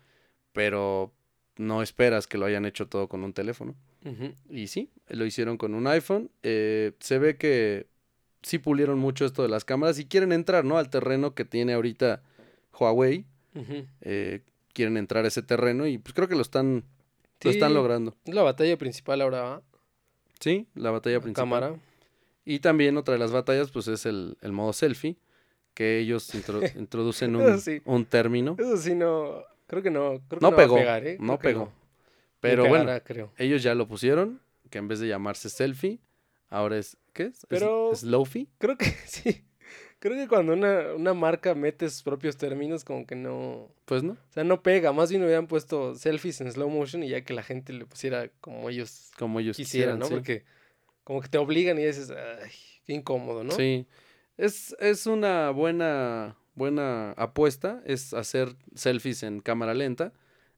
[0.52, 1.12] Pero
[1.60, 3.74] no esperas que lo hayan hecho todo con un teléfono.
[4.48, 6.30] Y sí, lo hicieron con un iPhone.
[6.42, 7.86] Eh, se ve que
[8.42, 10.78] sí pulieron mucho esto de las cámaras y quieren entrar, ¿no?
[10.78, 12.22] Al terreno que tiene ahorita
[12.78, 13.26] Huawei.
[14.00, 14.40] Eh,
[14.72, 16.84] quieren entrar a ese terreno y pues creo que lo están,
[17.42, 18.16] lo están logrando.
[18.24, 19.62] Es la batalla principal ahora, ¿va?
[20.40, 21.42] Sí, la batalla La principal.
[21.42, 21.74] cámara.
[22.46, 25.16] Y también otra de las batallas pues es el, el modo selfie,
[25.74, 27.82] que ellos intro- introducen un, sí.
[27.84, 28.56] un término.
[28.58, 29.42] Eso sí, no.
[29.70, 30.20] Creo que no.
[30.28, 31.16] Creo que No no, pegó, va a pegar, ¿eh?
[31.20, 31.60] no pegó.
[31.60, 31.72] no.
[32.40, 33.32] Pero bueno, creo.
[33.38, 36.00] ellos ya lo pusieron, que en vez de llamarse selfie,
[36.48, 37.36] ahora es, ¿qué es?
[37.36, 38.48] Es- Pero- Slowfie.
[38.58, 39.44] Creo que sí.
[40.00, 43.68] Creo que cuando una, una marca mete sus propios términos, como que no.
[43.84, 44.92] Pues no, O sea, no pega.
[44.92, 48.28] Más bien hubieran puesto selfies en slow motion y ya que la gente le pusiera
[48.40, 50.06] como ellos como ellos quisieran, quisieran, ¿no?
[50.06, 50.14] sí.
[50.14, 50.44] Porque
[51.04, 52.50] como que te obligan y dices, ay,
[52.86, 53.50] qué incómodo, ¿no?
[53.52, 53.86] Sí.
[54.38, 60.12] Es, es una buena, buena apuesta, es hacer selfies en cámara lenta.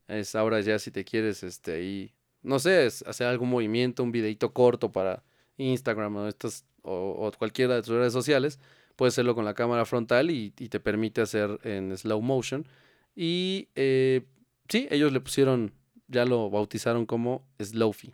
[0.09, 4.11] Es ahora ya si te quieres, este, ahí, no sé, es hacer algún movimiento, un
[4.13, 5.23] videito corto para
[5.57, 6.93] Instagram o estas, o,
[7.29, 8.59] o cualquiera de tus redes sociales,
[8.97, 12.67] puedes hacerlo con la cámara frontal y, y te permite hacer en slow motion.
[13.15, 14.23] Y eh,
[14.69, 15.73] sí, ellos le pusieron,
[16.09, 18.13] ya lo bautizaron como Slowfie.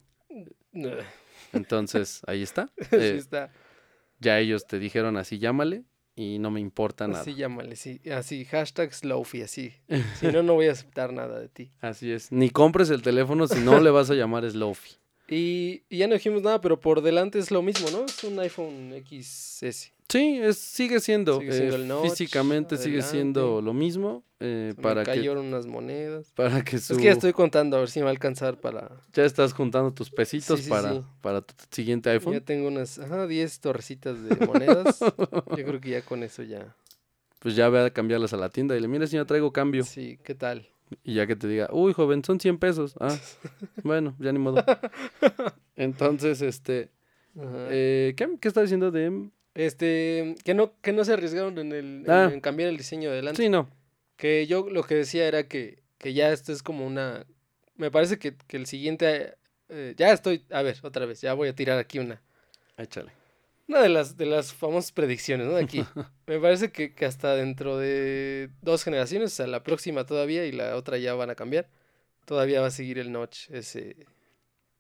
[1.53, 2.71] Entonces, ahí está.
[2.79, 3.51] sí Eh, está.
[4.21, 5.85] ya ellos te dijeron así, llámale
[6.19, 7.21] y no me importa nada.
[7.21, 8.01] Así llámale, sí.
[8.11, 9.73] Así, hashtag slowfie, así.
[10.19, 11.71] Si no, no voy a aceptar nada de ti.
[11.81, 12.33] Así es.
[12.33, 14.97] Ni compres el teléfono si no le vas a llamar Slowfie.
[15.29, 18.05] Y, y ya no dijimos nada, pero por delante es lo mismo, ¿no?
[18.05, 19.93] Es un iPhone XS.
[20.09, 21.39] Sí, es, sigue siendo.
[21.39, 24.25] Sigue siendo eh, el notch, físicamente sigue siendo lo mismo.
[24.41, 26.33] eh, Se para, me que, cayeron unas monedas.
[26.35, 26.95] para que su...
[26.95, 29.03] Es que ya estoy contando a ver si me va a alcanzar para...
[29.13, 31.03] ya estás juntando tus pesitos Sí, sí, para, sí.
[31.21, 32.33] para tu siguiente iPhone.
[32.33, 34.99] Ya tengo unas, ajá, 10 torrecitas de monedas.
[35.57, 36.75] Yo creo que ya con eso ya.
[37.41, 39.85] Pues ya ve a cambiarlas a la tienda y le mira, señor, traigo cambio.
[39.85, 40.69] Sí, ¿qué tal?
[41.05, 42.95] Y ya que te diga, uy, joven, son 100 pesos.
[42.99, 43.15] Ah,
[43.85, 44.65] bueno, ya ni modo.
[45.77, 46.91] Entonces, este...
[47.71, 49.29] Eh, ¿qué, ¿Qué está diciendo de...?
[49.55, 52.31] Este, que no, que no se arriesgaron en, el, en- Ah.
[52.33, 53.43] en cambiar el diseño de adelante.
[53.43, 53.69] Sí, no.
[54.17, 57.27] Que yo lo que decía era que, que ya esto es como una...
[57.77, 59.35] Me parece que, que el siguiente...
[59.69, 60.45] eh, ya estoy...
[60.51, 62.21] A ver, otra vez, ya voy a tirar aquí una.
[62.77, 63.13] Échale.
[63.69, 65.55] Una de las, de las famosas predicciones, ¿no?
[65.55, 65.85] De aquí.
[66.27, 70.53] Me parece que, que hasta dentro de dos generaciones, o sea, la próxima todavía y
[70.53, 71.69] la otra ya van a cambiar,
[72.25, 73.97] todavía va a seguir el notch, ese...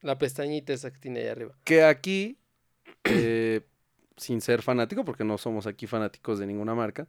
[0.00, 1.54] La pestañita esa que tiene ahí arriba.
[1.64, 2.38] que aquí,
[3.04, 3.62] eh,
[4.18, 7.06] sin ser fanático, porque no somos aquí fanáticos de ninguna marca,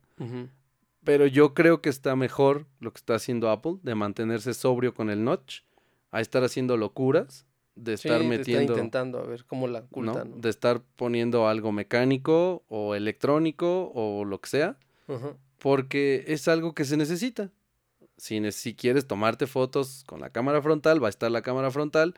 [1.03, 5.09] pero yo creo que está mejor lo que está haciendo Apple de mantenerse sobrio con
[5.09, 5.61] el notch,
[6.11, 7.45] a estar haciendo locuras,
[7.75, 10.31] de Sí, estar te está metiendo, intentando a ver cómo la ocultan.
[10.31, 10.37] ¿no?
[10.37, 14.77] de estar poniendo algo mecánico o electrónico o lo que sea,
[15.57, 17.51] porque es algo que se necesita.
[18.17, 22.15] Si, si quieres tomarte fotos con la cámara frontal, va a estar la cámara frontal.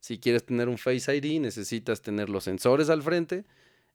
[0.00, 3.44] Si quieres tener un Face ID, necesitas tener los sensores al frente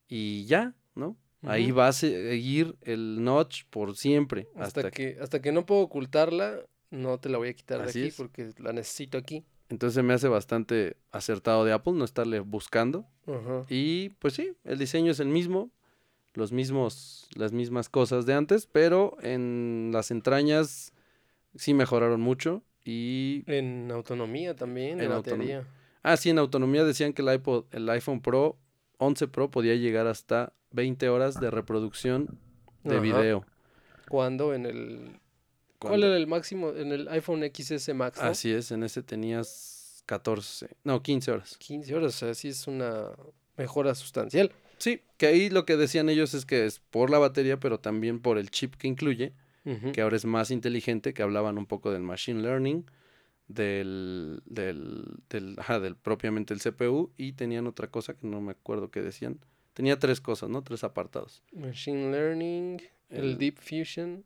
[0.10, 1.16] y ya, ¿no?
[1.44, 4.50] Ahí va a seguir el notch por siempre.
[4.56, 8.00] Hasta, Hasta que, hasta que no puedo ocultarla, no te la voy a quitar Así
[8.00, 8.16] de aquí es.
[8.18, 9.46] porque la necesito aquí.
[9.70, 13.06] Entonces me hace bastante acertado de Apple no estarle buscando.
[13.28, 13.64] Ajá.
[13.70, 15.72] Y pues sí, el diseño es el mismo,
[16.34, 20.92] los mismos, las mismas cosas de antes, pero en las entrañas
[21.56, 22.64] sí mejoraron mucho.
[22.84, 25.68] Y En autonomía también, de En autonomía.
[26.02, 28.58] Ah, sí, en autonomía decían que el, iPod, el iPhone Pro
[29.00, 32.38] 11 Pro podía llegar hasta 20 horas de reproducción
[32.84, 33.02] de Ajá.
[33.02, 33.46] video.
[34.08, 35.20] Cuando en el...
[35.80, 36.72] ¿Cuál era el máximo?
[36.76, 38.28] En el iPhone XS Max, ¿no?
[38.28, 41.58] Así es, en ese tenías 14, no, 15 horas.
[41.58, 43.12] 15 horas, o sea, sí es una
[43.56, 44.52] mejora sustancial.
[44.78, 48.20] Sí, que ahí lo que decían ellos es que es por la batería, pero también
[48.20, 49.34] por el chip que incluye,
[49.94, 52.86] que ahora es más inteligente, que hablaban un poco del machine learning,
[53.50, 58.52] del, del, del, ajá, del propiamente el CPU, y tenían otra cosa que no me
[58.52, 59.40] acuerdo qué decían.
[59.74, 60.62] Tenía tres cosas, ¿no?
[60.64, 61.44] Tres apartados.
[61.54, 64.24] Machine Learning, el, El- Deep Fusion.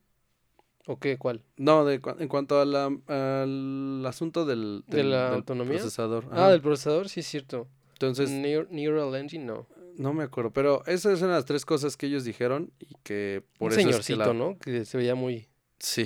[0.86, 1.18] ¿O qué?
[1.18, 1.42] ¿Cuál?
[1.58, 5.78] No, de, en cuanto a la- al asunto del, ¿De del- la del autonomía?
[5.78, 6.26] procesador.
[6.30, 6.52] Ah, ajá.
[6.52, 7.68] del procesador, sí es cierto.
[7.94, 9.66] Entonces, Neur- Neural Engine, no.
[9.98, 13.72] no me acuerdo, pero esas eran las tres cosas que ellos dijeron y que por
[13.72, 14.58] Un eso es que la- ¿no?
[14.60, 15.48] Que se veía muy...
[15.80, 16.06] Sí.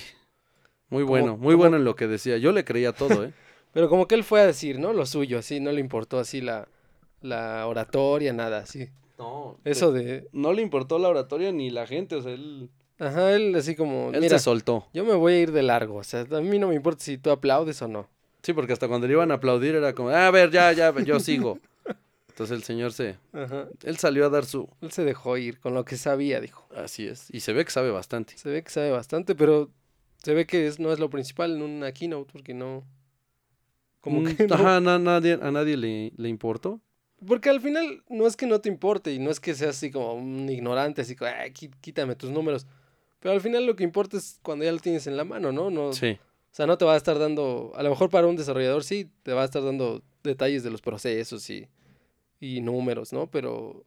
[0.90, 2.38] Muy Como- bueno, muy como- bueno en lo que decía.
[2.38, 3.34] Yo le creía todo, ¿eh?
[3.74, 4.94] Pero como que él fue a decir, ¿no?
[4.94, 6.68] Lo suyo, así, no le importó así la,
[7.22, 8.90] la oratoria, nada, sí.
[9.20, 9.58] No.
[9.66, 10.28] Eso de...
[10.32, 12.70] No le importó la oratoria ni la gente, o sea, él,
[13.00, 14.12] Ajá, él así como...
[14.14, 14.88] él Mira, se soltó.
[14.94, 17.18] yo me voy a ir de largo, o sea, a mí no me importa si
[17.18, 18.08] tú aplaudes o no.
[18.44, 20.94] Sí, porque hasta cuando le iban a aplaudir era como, "Ah, a ver, ya, ya,
[21.04, 21.60] yo sigo.
[22.30, 23.66] Entonces el señor se, Ajá.
[23.84, 26.68] él salió a dar su, Él se dejó ir con lo que sabía, dijo.
[26.76, 28.38] así es, y se ve que sabe bastante.
[28.38, 29.70] Se ve que sabe bastante, pero
[30.28, 32.84] se ve que es, no es lo principal en una keynote, porque no...
[34.02, 36.82] Como Mm, que no- Ajá, na- nadie, a nadie le, le importó.
[37.26, 39.90] Porque al final no es que no te importe y no es que seas así
[39.90, 42.68] como un ignorante, así como, "Ay, quí- quítame tus números.
[43.22, 45.70] Pero al final lo que importa es cuando ya lo tienes en la mano, ¿no?
[45.70, 46.18] no Sí,
[46.52, 49.10] O sea, no te va a estar dando, a lo mejor para un desarrollador sí,
[49.24, 51.70] te va a estar dando detalles de los procesos y,
[52.42, 53.28] y números, ¿no?
[53.32, 53.86] Pero,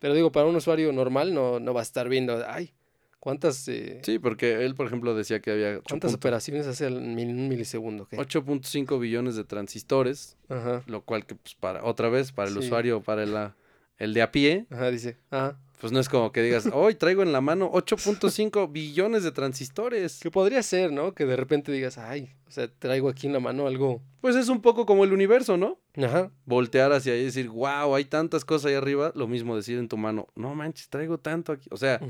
[0.00, 2.74] pero digo, para un usuario normal no, no va a estar viendo, ay,
[3.20, 7.00] ¿cuántas, eh, sí, porque él, por ejemplo, decía que había ¿cuántas 8.5 operaciones hace al
[7.00, 8.06] mil- un milisegundo?
[8.06, 8.16] ¿qué?
[8.16, 12.60] 8.5 billones de transistores, Ajá, lo cual que pues para otra vez para el Sí.
[12.60, 13.54] usuario, para el, ah,
[13.98, 15.58] el de a pie, ajá, dice, ajá.
[15.80, 20.20] pues no es como que digas, hoy traigo en la mano 8.5 billones de transistores.
[20.20, 21.14] Que podría ser, ¿no?
[21.14, 24.00] Que de repente digas, ay, o sea, traigo aquí en la mano algo.
[24.20, 25.78] Pues es un poco como el universo, ¿no?
[25.96, 26.30] Ajá.
[26.44, 29.88] Voltear hacia ahí y decir, wow, hay tantas cosas ahí arriba, lo mismo decir en
[29.88, 32.00] tu mano, no manches, traigo tanto aquí, o sea,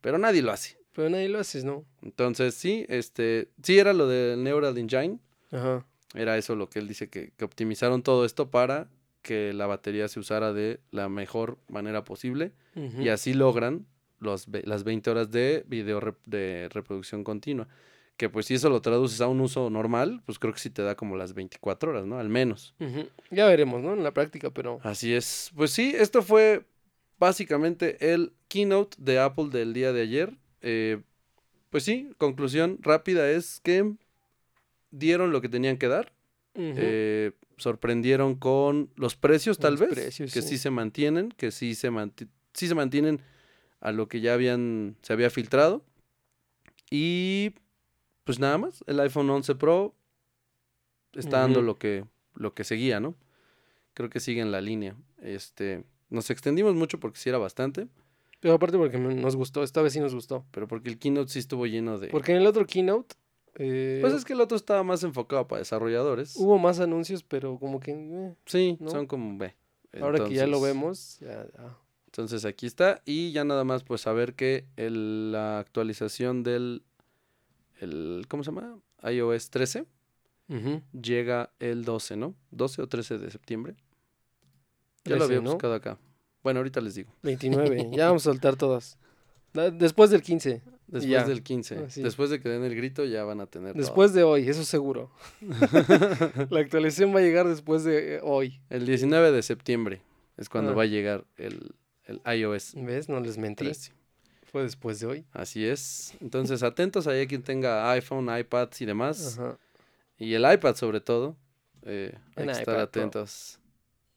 [0.00, 0.76] pero nadie lo hace.
[0.94, 1.84] Pero nadie lo haces, ¿no?
[2.02, 5.18] Entonces, sí, este, sí era lo del Neural Engine,
[5.52, 5.86] Ajá.
[6.14, 8.88] era eso lo que él dice que, que optimizaron todo esto para
[9.28, 12.52] que la batería se usara de la mejor manera posible
[13.04, 13.86] y así logran
[14.20, 17.68] los, las 20 horas de video rep- de reproducción continua.
[18.16, 20.82] Que pues si eso lo traduces a un uso normal, pues creo que sí te
[20.82, 22.18] da como las 24 horas, ¿no?
[22.18, 22.74] Al menos.
[23.30, 23.92] Ya veremos, ¿no?
[23.92, 24.80] En la práctica, pero.
[24.82, 25.50] Así es.
[25.54, 26.64] Pues sí, esto fue
[27.20, 30.34] básicamente el keynote de Apple del día de ayer.
[30.62, 31.00] Eh,
[31.70, 33.92] pues sí, conclusión rápida es que
[34.90, 36.12] dieron lo que tenían que dar.
[36.58, 36.74] Ujú.
[36.76, 40.48] Eh, sorprendieron con los precios, tal Los vez, precios, que sí.
[40.50, 40.58] sí.
[40.58, 43.20] se mantienen, que sí se, manti- sí se mantienen
[43.80, 45.84] a lo que ya habían, se había filtrado.
[46.90, 47.54] Y
[48.24, 49.94] pues nada más, el iPhone 11 Pro
[51.14, 51.66] está dando Ujú.
[51.66, 52.04] lo que,
[52.34, 53.14] lo que seguía, ¿no?
[53.94, 54.96] Creo que sigue en la línea.
[55.22, 57.88] Este, nos extendimos mucho porque sí era bastante,
[58.40, 60.44] Pero aparte porque nos gustó, esta vez sí nos gustó.
[60.52, 62.08] pero porque el keynote sí estuvo lleno de...
[62.08, 63.16] Porque en el otro keynote.
[63.58, 66.36] Eh, Pues es que el otro estaba más enfocado para desarrolladores.
[66.36, 67.92] Hubo más anuncios, pero como que.
[67.92, 68.90] eh, sí, ¿no?
[68.90, 69.36] son como...
[69.36, 69.54] ve.
[70.00, 71.18] ahora que ya lo vemos.
[71.20, 71.76] Ya, ya.
[72.06, 73.02] Entonces aquí está.
[73.04, 76.82] Y ya nada más pues saber que el- la actualización del
[77.80, 78.78] el, ¿cómo se llama?
[79.08, 79.86] iOS 13
[80.48, 80.82] Ujú.
[81.00, 82.34] llega el 12, ¿no?
[82.50, 83.76] 12 o 13 de septiembre.
[85.04, 85.52] Ya lo 13, había ¿no?
[85.52, 85.98] buscado acá.
[86.42, 87.12] Bueno, ahorita les digo.
[87.22, 87.90] 29.
[87.92, 88.98] ya vamos a soltar todas.
[89.52, 90.62] Da- Después del 15.
[90.88, 91.24] Después Ya.
[91.24, 91.76] del 15.
[91.78, 91.86] Ah.
[91.96, 93.80] Después de que den el grito ya van a tener todo.
[93.82, 95.10] Después de hoy, eso seguro.
[96.50, 98.60] La actualización va a llegar después de eh, hoy.
[98.70, 100.00] El 19 de septiembre
[100.36, 100.74] es cuando Ah.
[100.74, 101.72] va a llegar el,
[102.06, 103.08] el iOS ¿Ves?
[103.08, 103.64] No les mentí.
[103.64, 103.92] 13.
[104.50, 105.24] Fue después de hoy.
[105.32, 106.14] Así es.
[106.20, 109.38] Entonces atentos ahí a quien tenga iPhone, iPads y demás.
[109.38, 109.58] Ajá.
[110.18, 111.36] Y el iPad sobre todo.
[111.82, 112.80] eh, hay que estar Pro.
[112.80, 113.60] atentos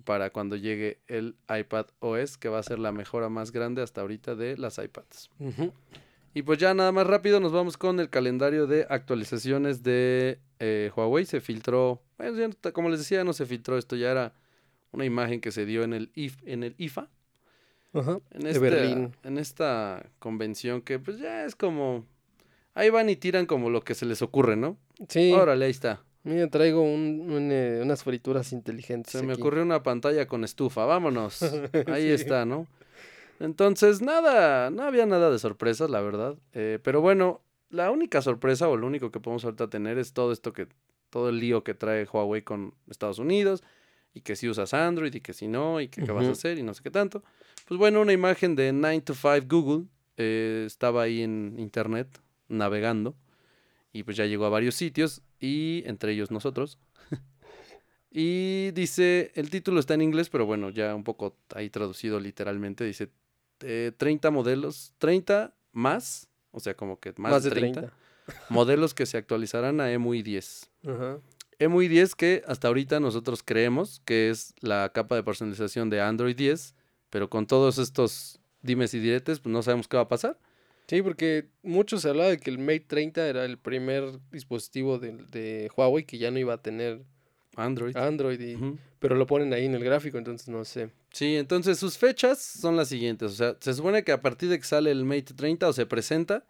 [0.05, 4.01] para cuando llegue el iPad OS, que va a ser la mejora más grande hasta
[4.01, 5.29] ahorita de las iPads.
[5.39, 5.71] Ujú.
[6.33, 10.91] Y pues ya nada más rápido nos vamos con el calendario de actualizaciones de eh,
[10.95, 11.25] Huawei.
[11.25, 14.33] Se filtró, bueno, ya como les decía, no se filtró, esto ya era
[14.91, 17.09] una imagen que se dio en el, IF, en el IFA.
[17.93, 18.19] Ajá.
[18.31, 19.15] En De esta, Berlín.
[19.23, 22.05] en esta convención que pues ya es como...
[22.73, 24.77] Ahí van y tiran como lo que se les ocurre, ¿no?
[25.09, 25.33] Sí.
[25.33, 26.01] Órale, ahí está.
[26.23, 29.11] Mira, traigo un, un, eh, unas frituras inteligentes.
[29.11, 31.41] Se me ocurrió una pantalla con estufa, vámonos.
[31.87, 32.09] Ahí Sí.
[32.11, 32.67] está, ¿no?
[33.41, 36.37] Entonces, nada, no había nada de sorpresas, la verdad.
[36.53, 40.31] Eh, pero bueno, la única sorpresa o lo único que podemos ahorita tener es todo
[40.31, 40.67] esto que,
[41.09, 43.63] todo el lío que trae Huawei con Estados Unidos
[44.13, 46.59] y que si usas Android y que si no y que qué vas a hacer
[46.59, 47.23] y no sé qué tanto.
[47.67, 49.85] Pues bueno, una imagen de 9 to 5 Google
[50.17, 53.15] eh, estaba ahí en internet navegando
[53.91, 56.77] y pues ya llegó a varios sitios y entre ellos nosotros.
[58.11, 62.83] y dice, el título está en inglés, pero bueno, ya un poco ahí traducido literalmente,
[62.83, 63.09] dice
[63.63, 67.97] eh, 30 modelos, 30 más, o sea, como que más, Más de de 30, 30.
[68.49, 70.69] modelos que se actualizarán a EMUI 10.
[70.87, 71.19] Ajá.
[71.59, 76.35] EMUI 10 que hasta ahorita nosotros creemos que es la capa de personalización de Android
[76.35, 76.75] 10,
[77.09, 80.39] pero con todos estos dimes y diretes, pues no sabemos qué va a pasar.
[80.87, 85.13] Sí, porque mucho se hablaba de que el Mate 30 era el primer dispositivo de,
[85.29, 87.03] de Huawei que ya no iba a tener
[87.55, 87.95] Android.
[87.97, 88.57] Android, y-
[88.99, 90.89] pero lo ponen ahí en el gráfico, entonces no sé.
[91.11, 93.31] Sí, entonces sus fechas son las siguientes.
[93.31, 95.85] O sea, se supone que a partir de que sale el Mate 30 o se
[95.85, 96.45] presenta,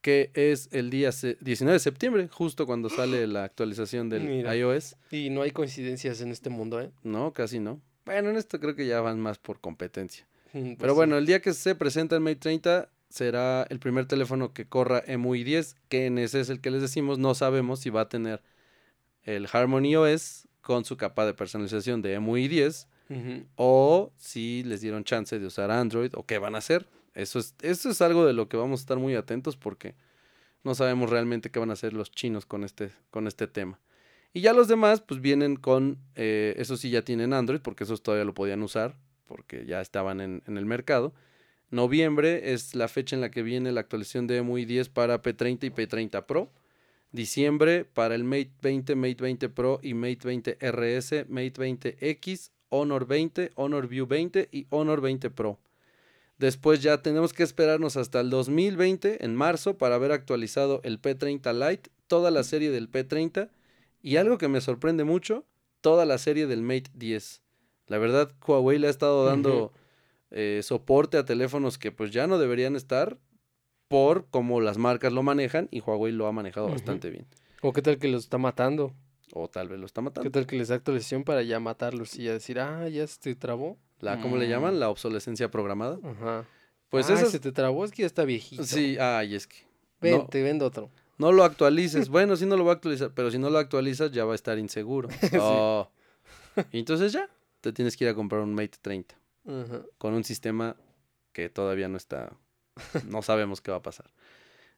[0.00, 4.56] que es el día se- 19 de septiembre, justo cuando sale la actualización del Mira.
[4.56, 4.96] iOS.
[5.10, 6.90] Y no hay coincidencias en este mundo, ¿eh?
[7.02, 7.80] No, casi no.
[8.06, 10.26] Bueno, en esto creo que ya van más por competencia.
[10.52, 10.96] Pues Pero sí.
[10.96, 15.02] bueno, el día que se presenta el Mate 30 será el primer teléfono que corra
[15.06, 18.08] EMUI 10, que en ese es el que les decimos, no sabemos si va a
[18.08, 18.40] tener
[19.24, 23.44] el Harmony OS con su capa de personalización de EMUI 10 Ujú.
[23.56, 26.86] o si les dieron chance de usar Android o qué van a hacer.
[27.14, 29.94] Eso es, eso es algo de lo que vamos a estar muy atentos porque
[30.62, 33.80] no sabemos realmente qué van a hacer los chinos con este, con este tema.
[34.32, 38.02] Y ya los demás pues vienen con, eh, eso sí ya tienen Android porque esos
[38.02, 38.94] todavía lo podían usar
[39.26, 41.12] porque ya estaban en, en el mercado.
[41.70, 45.64] Noviembre es la fecha en la que viene la actualización de EMUI 10 para P30
[45.64, 46.50] y P30 Pro.
[47.12, 53.06] Diciembre para el Mate 20, Mate 20 Pro y Mate 20 RS, Mate 20X, Honor
[53.06, 55.58] 20, Honor View 20 y Honor 20 Pro.
[56.38, 61.52] Después ya tenemos que esperarnos hasta el 2020, en marzo, para haber actualizado el P30
[61.52, 63.50] Lite, toda la serie del P30
[64.02, 65.44] y algo que me sorprende mucho,
[65.80, 67.42] toda la serie del Mate 10.
[67.88, 69.72] La verdad, Huawei le ha estado dando
[70.30, 73.18] eh, soporte a teléfonos que pues ya no deberían estar
[73.90, 77.26] por cómo las marcas lo manejan y Huawei lo ha manejado bastante bien.
[77.60, 78.94] O qué tal que los está matando.
[79.32, 80.30] O tal vez lo está ¿Qué matando.
[80.30, 83.34] tal que les da actualización para ya matarlos y ya decir, ah, ya se te
[83.34, 83.78] trabó?
[83.98, 84.78] La, ¿Cómo le llaman?
[84.78, 85.98] La obsolescencia programada.
[86.04, 86.46] Ajá.
[86.88, 87.32] Pues ah, esas...
[87.32, 88.62] se te trabó, es que ya está viejito.
[88.62, 89.56] Sí, ay, es que...
[90.00, 90.88] Ven, no, te vendo otro.
[91.18, 92.08] no lo actualices.
[92.10, 94.36] Bueno, sí no lo va a actualizar, pero si no lo actualizas ya va a
[94.36, 95.08] estar inseguro.
[95.40, 95.90] Oh.
[96.70, 97.28] Y entonces ya,
[97.60, 99.16] te tienes que ir a comprar un Mate 30
[99.48, 99.82] Ajá.
[99.98, 100.76] con un sistema
[101.32, 102.32] que todavía no está,
[103.08, 104.10] no sabemos qué va a pasar.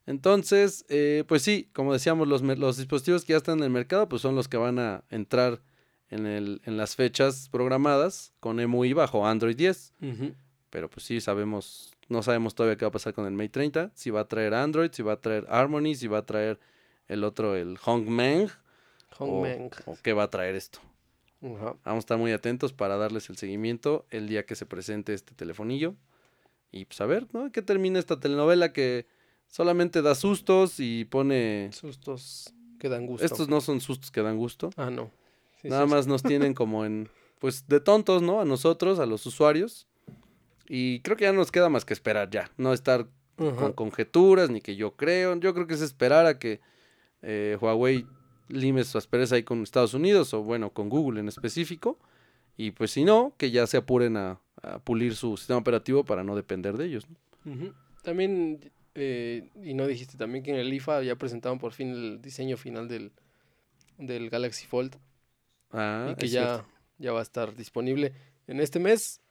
[0.05, 4.09] Entonces, eh, pues sí, como decíamos, los, los dispositivos que ya están en el mercado,
[4.09, 5.61] pues son los que van a entrar
[6.09, 9.93] en, el, en las fechas programadas con EMUI bajo Android 10.
[10.01, 10.33] Ujú.
[10.69, 13.91] Pero pues sí, sabemos, no sabemos todavía qué va a pasar con el Mate 30.
[13.95, 16.59] Si va a traer Android, si va a traer Harmony, si va a traer
[17.07, 18.49] el otro, el Hongmeng,
[19.19, 19.69] o, Hongmeng.
[19.85, 20.79] o qué va a traer esto.
[21.41, 25.35] Vamos a estar muy atentos para darles el seguimiento el día que se presente este
[25.35, 25.93] telefonillo.
[26.73, 27.51] Y pues a ver, ¿no?
[27.51, 29.05] ¿Qué termina esta telenovela que
[29.47, 31.69] solamente da sustos y pone...
[31.71, 33.23] Sustos que dan gusto.
[33.23, 34.71] Estos no son sustos que dan gusto.
[34.75, 35.11] Ah, no.
[35.61, 37.09] Sí, Nada sí, más nos tienen como en...
[37.37, 38.41] Pues de tontos, ¿no?
[38.41, 39.87] A nosotros, a los usuarios.
[40.67, 42.49] Y creo que ya no nos queda más que esperar ya.
[42.57, 45.35] No estar con conjeturas, ni que yo creo.
[45.35, 46.59] Yo creo que es esperar a que
[47.21, 48.07] eh, Huawei
[48.47, 51.99] lime su aspereza ahí con Estados Unidos o bueno, con Google en específico.
[52.57, 56.23] Y pues si no, que ya se apuren a, a pulir su sistema operativo para
[56.23, 57.05] no depender de ellos.
[58.01, 62.21] También, eh, y no dijiste también que en el IFA ya presentaron por fin el
[62.21, 63.11] diseño final del,
[63.97, 64.95] del Galaxy Fold
[65.71, 66.65] Ah, y que ya, cierto.
[66.99, 68.13] ya va a estar disponible
[68.47, 69.21] en este mes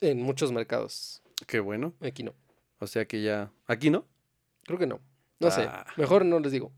[0.00, 1.22] en muchos mercados.
[1.46, 1.92] Qué bueno.
[2.00, 2.34] Aquí no.
[2.78, 3.50] O sea que ya...
[3.66, 4.06] Aquí no.
[4.64, 5.00] Creo que no.
[5.40, 5.62] No sé.
[5.62, 5.84] Ah.
[5.96, 6.72] Mejor no les digo.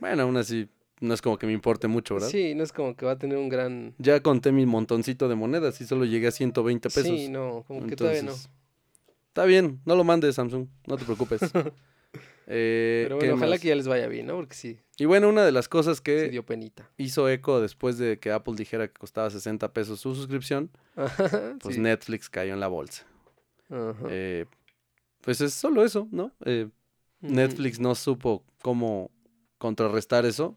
[0.00, 0.68] Bueno, aún así
[1.00, 2.28] no es como que me importe mucho, ¿verdad?
[2.28, 3.94] Sí, no es como que va a tener un gran...
[3.98, 7.04] Ya conté mi montoncito de monedas y solo llegué a 120 pesos.
[7.04, 8.32] Sí, no, como que todavía no.
[9.28, 11.40] Está bien, no lo mandes, Samsung, no te preocupes.
[12.50, 13.60] Eh, Pero ¿qué bueno, ojalá más?
[13.60, 14.36] que ya les vaya bien, ¿no?
[14.36, 16.88] Porque sí, Y bueno, una de las cosas que sí dio penita.
[16.96, 20.70] hizo eco después de que Apple dijera que costaba 60 pesos su suscripción,
[21.60, 21.80] pues Sí.
[21.82, 23.04] Netflix cayó en la bolsa.
[23.68, 24.06] Ajá.
[24.08, 24.46] Eh,
[25.20, 26.32] pues es solo eso, ¿no?
[26.46, 26.68] Eh,
[27.20, 27.34] Ujú.
[27.34, 29.10] Netflix no supo cómo
[29.58, 30.56] contrarrestar eso.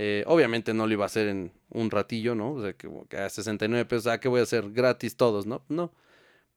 [0.00, 2.52] Eh, obviamente no lo iba a hacer en un ratillo, ¿no?
[2.52, 4.70] O sea, que, que a 69 pesos, ¿ah, qué voy a hacer?
[4.70, 5.64] Gratis todos, ¿no?
[5.68, 5.92] No.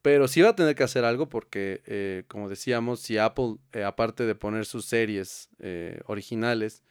[0.03, 3.83] Pero sí va a tener que hacer algo porque, eh, como decíamos, si Apple, eh,
[3.83, 6.83] aparte de poner sus series eh, originales,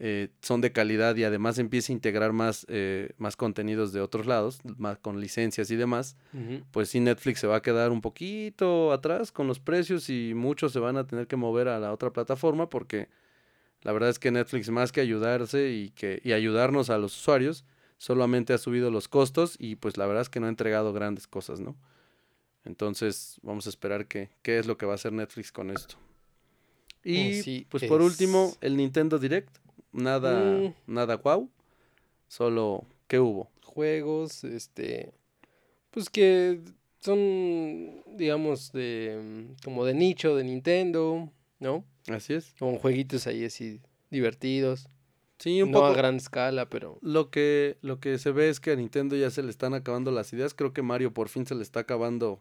[0.00, 2.66] eh, son de calidad y además empieza a integrar más,
[3.16, 6.16] más contenidos de otros lados, más con licencias y demás,
[6.72, 10.72] pues sí Netflix se va a quedar un poquito atrás con los precios y muchos
[10.72, 13.08] se van a tener que mover a la otra plataforma porque
[13.84, 17.64] la verdad es que Netflix más que ayudarse y que y ayudarnos a los usuarios
[17.98, 21.26] solamente ha subido los costos y pues la verdad es que no ha entregado grandes
[21.28, 21.76] cosas, ¿no?
[22.64, 25.96] Entonces vamos a esperar que, qué es lo que va a hacer Netflix con esto.
[27.04, 29.56] Y Así pues por último el Nintendo Direct,
[29.92, 30.74] nada Mm.
[30.86, 31.50] nada guau,
[32.28, 33.50] solo ¿qué hubo?
[33.62, 35.12] Juegos, este,
[35.90, 36.60] pues que
[37.00, 41.84] son, digamos, de, como de nicho de Nintendo, ¿no?
[42.08, 42.54] Así es.
[42.58, 43.80] Con jueguitos ahí así
[44.10, 44.88] divertidos.
[45.38, 46.98] Sí, un no poco a gran escala, pero...
[47.02, 50.10] Lo que, lo que se ve es que a Nintendo ya se le están acabando
[50.12, 50.54] las ideas.
[50.54, 52.40] Creo que Mario por fin se le está acabando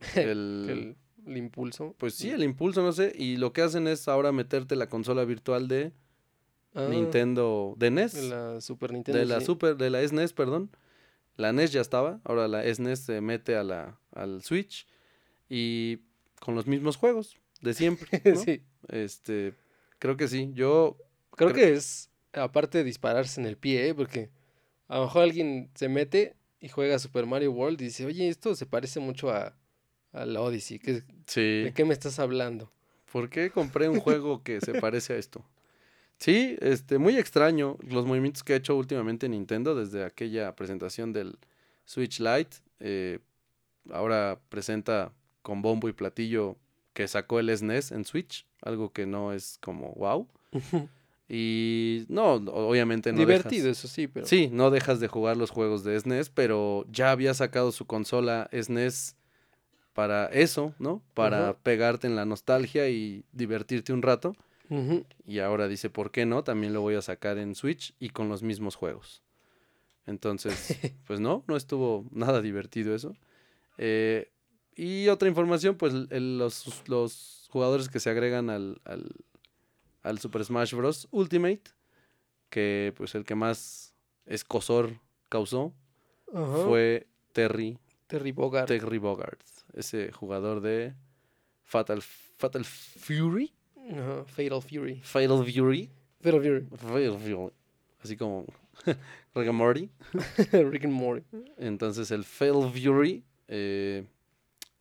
[0.14, 0.66] el...
[0.70, 0.96] El,
[1.26, 1.94] el impulso.
[1.98, 3.12] Pues sí, el impulso, no sé.
[3.16, 5.92] Y lo que hacen es ahora meterte la consola virtual de
[6.74, 8.12] Ah, Nintendo, de NES.
[8.14, 9.18] De la Super Nintendo.
[9.18, 9.46] de la sí.
[9.46, 10.70] Super, de la SNES, perdón.
[11.36, 14.86] La NES ya estaba, ahora la SNES se mete a la, al Switch
[15.48, 15.98] y
[16.40, 18.20] con los mismos juegos de siempre.
[18.24, 18.36] ¿no?
[18.36, 18.62] sí.
[18.88, 19.54] Este,
[19.98, 20.50] creo que sí.
[20.54, 20.96] Yo,
[21.36, 23.94] Creo Creo- que es, aparte de dispararse en el pie, ¿eh?
[23.94, 24.30] porque
[24.88, 28.54] a lo mejor alguien se mete y juega Super Mario World y dice, oye, esto
[28.54, 29.56] se parece mucho a,
[30.12, 30.78] a la Odyssey.
[30.78, 31.62] ¿qué- Sí.
[31.62, 32.70] ¿De qué me estás hablando?
[33.12, 35.44] ¿Por qué compré un juego que se parece a esto?
[36.18, 41.38] Sí, este, muy extraño los movimientos que ha hecho últimamente Nintendo desde aquella presentación del
[41.86, 42.58] Switch Lite.
[42.80, 43.20] eh,
[43.90, 46.58] ahora presenta con bombo y platillo
[46.92, 50.26] que sacó el SNES en Switch, algo que no es como wow.
[51.28, 54.26] Y no, obviamente no Divertido, dejas- eso sí, pero...
[54.26, 58.48] Sí, no dejas de jugar los juegos de SNES, pero ya había sacado su consola
[58.52, 59.14] SNES
[59.92, 61.02] para eso, ¿no?
[61.14, 64.34] Para pegarte en la nostalgia y divertirte un rato.
[65.26, 66.42] Y ahora dice, ¿por qué no?
[66.44, 69.22] También lo voy a sacar en Switch y con los mismos juegos.
[70.06, 73.14] Entonces, pues no, no estuvo nada divertido eso.
[73.78, 74.30] Eh,
[74.82, 79.08] y otra información, pues el- los, los jugadores que se agregan al, al,
[80.02, 81.08] al Super Smash Bros.
[81.10, 81.62] Ultimate,
[82.48, 83.94] que pues el que más
[84.26, 85.72] escosor causó
[86.64, 88.66] fue Terry, Terry Bogard.
[88.66, 89.38] Terry Bogard,
[89.74, 90.94] ese jugador de
[91.64, 93.52] Fatal, Fatal Fury.
[94.26, 95.00] Fatal Fury.
[95.02, 95.90] Fatal Fury.
[96.20, 96.66] Fatal Fury.
[96.76, 97.52] Fatal Fury.
[98.02, 98.46] Así como
[99.34, 99.90] Rick and Morty.
[100.52, 101.24] Rick and Morty.
[101.58, 103.24] Entonces el Fatal Fury.
[103.48, 104.04] eh,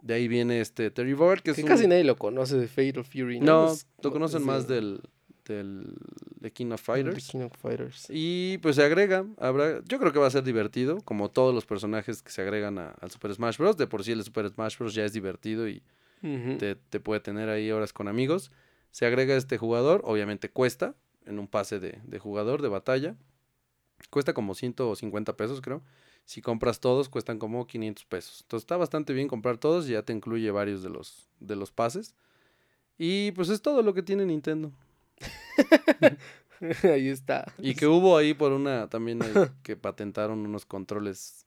[0.02, 2.68] de ahí viene este Terry Bogard, que es Que un- casi nadie lo conoce de
[2.68, 3.40] Fatal Fury.
[3.40, 5.02] No, Es lo conocen es más de- del,
[5.46, 5.94] del
[6.40, 7.28] de King of Fighters.
[7.30, 8.08] King of Fighters.
[8.10, 11.66] Y pues se agrega, habrá, yo creo que va a ser divertido, como todos los
[11.66, 13.76] personajes que se agregan a- al Super Smash Bros.
[13.78, 14.94] De por sí el Super Smash Bros.
[14.94, 15.84] ya es divertido y
[16.58, 18.52] te, te puede tener ahí horas con amigos.
[18.92, 20.96] Se agrega este jugador, obviamente cuesta,
[21.26, 23.16] en un pase de, de jugador, de batalla.
[24.10, 25.82] Cuesta como 150 pesos, creo.
[26.26, 28.42] Si compras todos, cuestan como 500 pesos.
[28.42, 31.72] Entonces está bastante bien comprar todos y ya te incluye varios de los, de los
[31.72, 32.14] pases.
[32.98, 34.72] Y pues es todo lo que tiene Nintendo.
[36.84, 37.54] Ahí está.
[37.58, 39.32] Y que hubo ahí por una, también ahí
[39.64, 41.46] que patentaron unos controles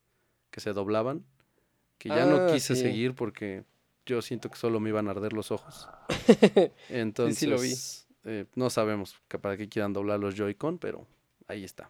[0.50, 1.24] que se doblaban.
[1.98, 2.80] Que ya no Ah, quise sí.
[2.82, 3.64] seguir porque
[4.06, 5.88] yo siento que solo me iban a arder los ojos.
[6.88, 7.74] Entonces, sí lo vi.
[8.24, 11.06] eh, no sabemos que para qué quieran doblar los Joy-Con, pero
[11.46, 11.88] ahí está.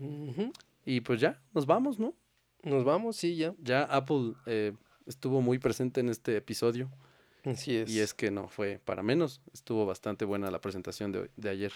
[0.00, 0.52] Ujú.
[0.86, 2.14] Y pues ya, nos vamos, ¿no?
[2.62, 3.54] Nos vamos, sí, ya.
[3.58, 4.72] Ya Apple eh,
[5.06, 6.90] estuvo muy presente en este episodio
[7.44, 7.90] Así es.
[7.90, 9.40] y es que no fue para menos.
[9.52, 11.72] Estuvo bastante buena la presentación de, hoy- de ayer.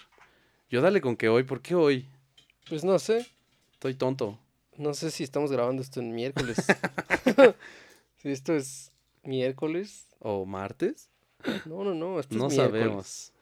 [0.70, 2.08] Yo dale con que hoy, ¿por qué hoy?
[2.68, 3.26] Pues no sé.
[3.72, 4.38] Estoy tonto.
[4.78, 6.56] No sé si estamos grabando esto en miércoles.
[8.18, 8.92] si esto es
[9.24, 10.06] miércoles.
[10.20, 11.10] ¿O martes?
[11.66, 12.20] No, no, no.
[12.20, 12.82] Esto No es miércoles.
[12.82, 13.32] sabemos.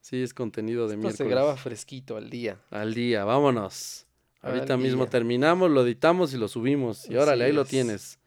[0.00, 1.16] Sí, es contenido de Esto miércoles.
[1.16, 2.60] se graba fresquito al día.
[2.70, 4.06] Al día, vámonos.
[4.42, 7.08] Ahorita mismo terminamos, lo editamos y lo subimos.
[7.08, 7.68] Y órale, Así ahí lo es.
[7.68, 8.18] tienes.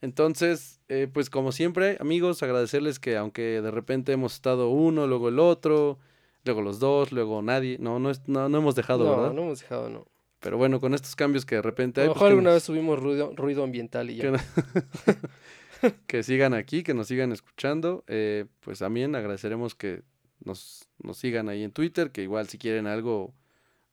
[0.00, 5.28] Entonces, eh, pues como siempre, amigos, agradecerles que aunque de repente hemos estado uno, luego
[5.28, 5.98] el otro,
[6.44, 9.32] luego los dos, luego nadie, no, no, es- no, no hemos dejado, no, ¿verdad?
[9.34, 10.06] no hemos dejado, no.
[10.40, 12.56] Pero bueno, con estos cambios que de repente A hay, lo pues, mejor alguna nos-
[12.56, 14.22] vez subimos ruido, ruido ambiental y ya.
[14.22, 14.38] que, no-
[16.06, 18.04] que sigan aquí, que nos sigan escuchando.
[18.06, 20.02] eh, pues también agradeceremos que
[20.44, 23.34] nos, nos sigan ahí en Twitter, que igual si quieren algo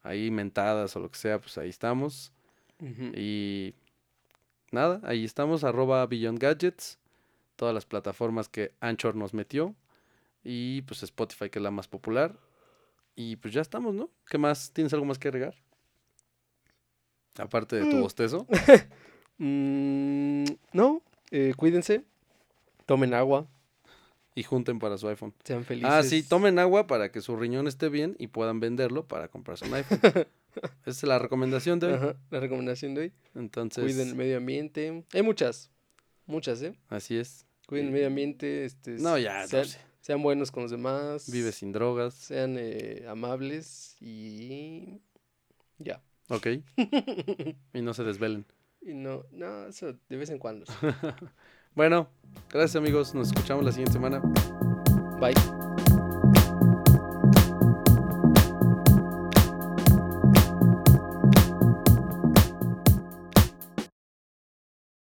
[0.05, 2.31] ahí mentadas o lo que sea, pues ahí estamos.
[3.15, 3.73] Y
[4.71, 6.99] nada, ahí estamos, arroba Beyond Gadgets,
[7.55, 9.75] todas las plataformas que Anchor nos metió.
[10.43, 12.37] Y pues Spotify, que es la más popular.
[13.15, 14.09] Y pues ya estamos, ¿no?
[14.29, 14.71] ¿Qué más?
[14.71, 15.55] ¿Tienes algo más que agregar?
[17.37, 18.01] Aparte de tu Mm.
[18.01, 18.47] bostezo.
[19.37, 22.05] Mm, no, eh, cuídense.
[22.85, 23.45] Tomen agua.
[24.37, 25.33] Y junten para su iPhone.
[25.45, 25.89] Sean felices.
[25.89, 29.65] Ah, sí, tomen agua para que su riñón esté bien y puedan venderlo para comprarse
[29.65, 29.99] un iPhone.
[30.85, 31.93] Esa es la recomendación de hoy.
[31.93, 33.13] Ajá, la recomendación de hoy.
[33.33, 35.05] Entonces, Cuiden el medio ambiente.
[35.13, 35.71] Hay muchas.
[36.25, 36.75] Muchas, ¿eh?
[36.89, 37.45] así es.
[37.65, 38.65] Cuiden el medio ambiente.
[38.65, 39.79] Este, No, ya, no sean, sé.
[40.01, 41.31] sean buenos con los demás.
[41.31, 42.13] Vive sin drogas.
[42.13, 44.99] Sean eh, amables y
[45.77, 46.01] ya.
[46.29, 46.47] Ok.
[47.73, 48.45] y no se desvelen.
[48.81, 50.65] Y no, no, eso de vez en cuando.
[51.75, 52.07] Bueno,
[52.49, 53.13] gracias amigos.
[53.13, 54.21] Nos escuchamos la siguiente semana.
[55.19, 55.54] Bye.